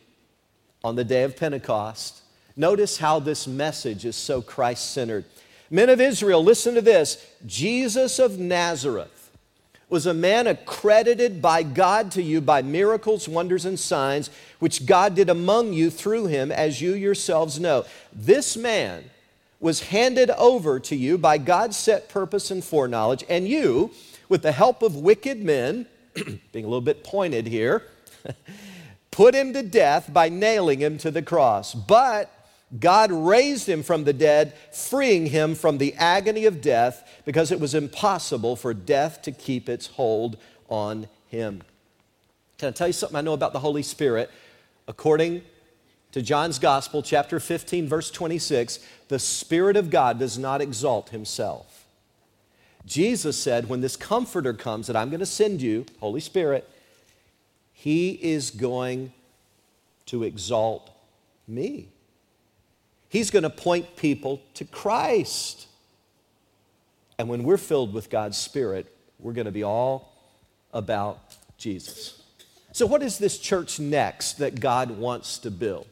on 0.86 0.96
the 0.96 1.04
day 1.04 1.24
of 1.24 1.36
Pentecost. 1.36 2.22
Notice 2.56 3.00
how 3.00 3.20
this 3.20 3.48
message 3.48 4.06
is 4.06 4.16
so 4.16 4.40
Christ-centered. 4.40 5.26
Men 5.72 5.90
of 5.90 6.00
Israel, 6.00 6.44
listen 6.44 6.76
to 6.76 6.82
this. 6.82 7.26
Jesus 7.44 8.20
of 8.20 8.38
Nazareth 8.38 9.32
was 9.90 10.06
a 10.06 10.14
man 10.14 10.46
accredited 10.46 11.42
by 11.42 11.64
God 11.64 12.12
to 12.12 12.22
you 12.22 12.40
by 12.40 12.62
miracles, 12.62 13.28
wonders, 13.28 13.66
and 13.66 13.80
signs, 13.80 14.30
which 14.60 14.86
God 14.86 15.16
did 15.16 15.28
among 15.28 15.74
you 15.74 15.90
through 15.90 16.28
him, 16.28 16.52
as 16.52 16.82
you 16.82 16.94
yourselves 16.94 17.60
know. 17.60 17.84
This 18.14 18.56
man 18.56 19.06
was 19.60 19.82
handed 19.82 20.30
over 20.32 20.80
to 20.82 20.96
you 20.96 21.18
by 21.18 21.40
God's 21.40 21.78
set 21.78 22.10
purpose 22.10 22.52
and 22.52 22.64
foreknowledge, 22.64 23.24
and 23.28 23.48
you, 23.48 23.90
with 24.30 24.44
the 24.44 24.52
help 24.52 24.84
of 24.84 24.96
wicked 24.96 25.44
men, 25.44 25.88
being 26.52 26.66
a 26.66 26.68
little 26.68 26.80
bit 26.80 27.04
pointed 27.04 27.48
here, 27.48 27.82
put 29.16 29.34
him 29.34 29.54
to 29.54 29.64
death 29.64 30.12
by 30.12 30.28
nailing 30.28 30.80
him 30.80 30.98
to 30.98 31.10
the 31.10 31.22
cross. 31.22 31.74
But 31.74 32.30
God 32.78 33.14
raised 33.14 33.70
him 33.70 33.82
from 33.82 34.04
the 34.04 34.12
dead, 34.12 34.54
freeing 34.74 35.28
him 35.28 35.56
from 35.56 35.78
the 35.78 35.94
agony 35.94 36.46
of 36.46 36.60
death 36.60 37.22
because 37.24 37.50
it 37.50 37.62
was 37.62 37.74
impossible 37.74 38.58
for 38.58 38.74
death 38.74 39.22
to 39.22 39.32
keep 39.32 39.70
its 39.70 39.88
hold 39.88 40.36
on 40.68 41.08
him. 41.30 41.62
Can 42.58 42.68
I 42.68 42.72
tell 42.72 42.88
you 42.88 42.94
something 42.94 43.16
I 43.16 43.22
know 43.22 43.32
about 43.32 43.54
the 43.54 43.60
Holy 43.60 43.84
Spirit? 43.84 44.30
According 44.86 45.44
to 46.12 46.22
John's 46.22 46.60
Gospel, 46.60 47.02
chapter 47.02 47.40
15, 47.40 47.88
verse 47.88 48.12
26, 48.12 48.80
the 49.08 49.20
Spirit 49.20 49.78
of 49.78 49.90
God 49.90 50.20
does 50.20 50.38
not 50.38 50.62
exalt 50.62 51.12
himself. 51.12 51.86
Jesus 52.86 53.42
said, 53.42 53.70
When 53.70 53.80
this 53.80 53.96
Comforter 53.96 54.54
comes 54.54 54.88
that 54.88 54.98
I'm 54.98 55.10
going 55.10 55.22
to 55.22 55.26
send 55.26 55.62
you, 55.62 55.86
Holy 56.02 56.20
Spirit, 56.20 56.70
he 57.86 58.10
is 58.10 58.50
going 58.50 59.14
to 60.08 60.24
exalt 60.24 60.90
me. 61.48 61.90
He's 63.10 63.30
going 63.30 63.44
to 63.44 63.50
point 63.52 63.96
people 63.96 64.42
to 64.56 64.66
Christ. 64.66 65.68
And 67.20 67.30
when 67.30 67.44
we're 67.44 67.58
filled 67.58 67.94
with 67.94 68.10
God's 68.10 68.38
Spirit, 68.38 68.92
we're 69.20 69.34
going 69.34 69.46
to 69.46 69.52
be 69.52 69.62
all 69.62 70.12
about 70.74 71.20
Jesus. 71.60 72.24
So, 72.72 72.88
what 72.88 73.04
is 73.04 73.20
this 73.20 73.38
church 73.38 73.80
next 73.80 74.40
that 74.40 74.60
God 74.60 74.90
wants 74.90 75.38
to 75.38 75.52
build? 75.52 75.86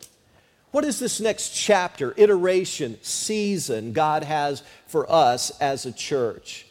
What 0.71 0.85
is 0.85 0.97
this 0.97 1.21
next 1.21 1.49
chapter, 1.49 2.15
iteration, 2.17 2.97
season 3.03 3.93
God 3.93 4.23
has 4.23 4.63
for 4.87 5.05
us 5.11 5.51
as 5.59 5.85
a 5.85 5.91
church? 5.91 6.65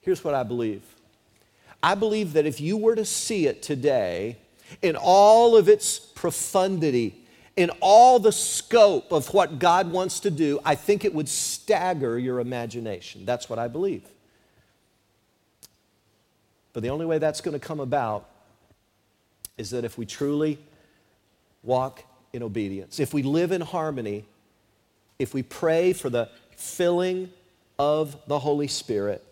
Here's 0.00 0.22
what 0.22 0.34
I 0.34 0.44
believe 0.44 0.84
I 1.82 1.94
believe 1.94 2.32
that 2.32 2.46
if 2.46 2.60
you 2.60 2.76
were 2.76 2.96
to 2.96 3.04
see 3.04 3.46
it 3.46 3.62
today 3.62 4.36
in 4.82 4.96
all 4.96 5.56
of 5.56 5.68
its 5.68 5.98
profundity, 5.98 7.24
in 7.56 7.70
all 7.80 8.18
the 8.18 8.32
scope 8.32 9.12
of 9.12 9.32
what 9.32 9.58
God 9.58 9.90
wants 9.90 10.20
to 10.20 10.30
do, 10.30 10.60
I 10.64 10.74
think 10.74 11.04
it 11.04 11.14
would 11.14 11.28
stagger 11.28 12.18
your 12.18 12.40
imagination. 12.40 13.24
That's 13.24 13.48
what 13.48 13.58
I 13.58 13.68
believe. 13.68 14.04
But 16.72 16.82
the 16.82 16.90
only 16.90 17.06
way 17.06 17.18
that's 17.18 17.40
going 17.40 17.58
to 17.58 17.64
come 17.64 17.80
about 17.80 18.28
is 19.56 19.70
that 19.70 19.84
if 19.84 19.98
we 19.98 20.06
truly 20.06 20.58
walk 21.62 22.04
in 22.32 22.42
obedience, 22.42 23.00
if 23.00 23.14
we 23.14 23.22
live 23.22 23.50
in 23.52 23.60
harmony, 23.60 24.24
if 25.18 25.34
we 25.34 25.42
pray 25.42 25.92
for 25.92 26.10
the 26.10 26.28
filling 26.56 27.30
of 27.78 28.16
the 28.26 28.38
Holy 28.38 28.68
Spirit, 28.68 29.24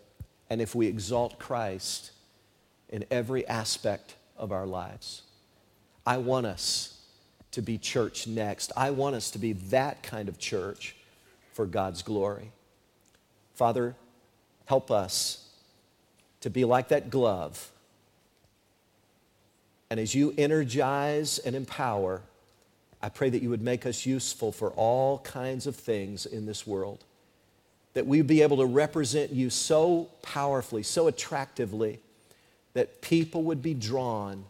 and 0.49 0.61
if 0.61 0.75
we 0.75 0.87
exalt 0.87 1.39
Christ 1.39 2.11
in 2.89 3.05
every 3.11 3.47
aspect 3.47 4.15
of 4.37 4.51
our 4.51 4.65
lives. 4.65 5.23
I 6.05 6.17
want 6.17 6.45
us 6.45 7.01
to 7.51 7.61
be 7.61 7.77
church 7.77 8.27
next. 8.27 8.71
I 8.77 8.91
want 8.91 9.15
us 9.15 9.31
to 9.31 9.39
be 9.39 9.53
that 9.53 10.03
kind 10.03 10.29
of 10.29 10.37
church 10.37 10.95
for 11.53 11.65
God's 11.65 12.01
glory. 12.01 12.51
Father, 13.55 13.95
help 14.65 14.91
us 14.91 15.47
to 16.41 16.49
be 16.49 16.65
like 16.65 16.89
that 16.89 17.09
glove. 17.09 17.71
And 19.89 19.99
as 19.99 20.13
you 20.13 20.33
energize 20.37 21.39
and 21.39 21.55
empower, 21.55 22.21
I 23.01 23.09
pray 23.09 23.29
that 23.29 23.41
you 23.41 23.49
would 23.49 23.61
make 23.61 23.85
us 23.85 24.05
useful 24.05 24.51
for 24.51 24.71
all 24.71 25.19
kinds 25.19 25.67
of 25.67 25.75
things 25.75 26.25
in 26.25 26.45
this 26.45 26.67
world. 26.67 27.03
That 27.93 28.05
we 28.05 28.19
would 28.19 28.27
be 28.27 28.41
able 28.41 28.57
to 28.57 28.65
represent 28.65 29.31
you 29.31 29.49
so 29.49 30.09
powerfully, 30.21 30.83
so 30.83 31.07
attractively, 31.07 31.99
that 32.77 33.01
people 33.01 33.41
would 33.41 33.59
be 33.59 33.73
drawn 33.73 34.45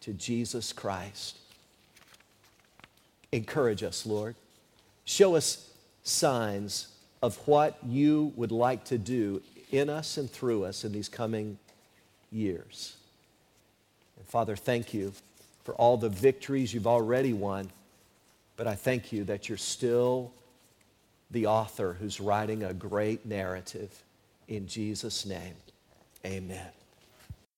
to 0.00 0.14
Jesus 0.14 0.72
Christ. 0.72 1.36
Encourage 3.32 3.82
us, 3.82 4.06
Lord. 4.06 4.34
Show 5.04 5.36
us 5.36 5.68
signs 6.02 6.88
of 7.22 7.36
what 7.46 7.76
you 7.86 8.32
would 8.34 8.50
like 8.50 8.86
to 8.86 8.96
do 8.96 9.42
in 9.72 9.90
us 9.90 10.16
and 10.16 10.30
through 10.30 10.64
us 10.64 10.84
in 10.86 10.92
these 10.92 11.10
coming 11.10 11.58
years. 12.32 12.96
And 14.16 14.26
Father, 14.26 14.56
thank 14.56 14.94
you 14.94 15.12
for 15.62 15.74
all 15.74 15.98
the 15.98 16.08
victories 16.08 16.72
you've 16.72 16.86
already 16.86 17.34
won, 17.34 17.70
but 18.56 18.66
I 18.66 18.74
thank 18.74 19.12
you 19.12 19.22
that 19.24 19.50
you're 19.50 19.58
still 19.58 20.32
the 21.30 21.44
author 21.44 21.94
who's 22.00 22.22
writing 22.22 22.62
a 22.62 22.72
great 22.72 23.26
narrative. 23.26 24.02
In 24.48 24.66
Jesus' 24.66 25.26
name, 25.26 25.56
amen. 26.24 26.70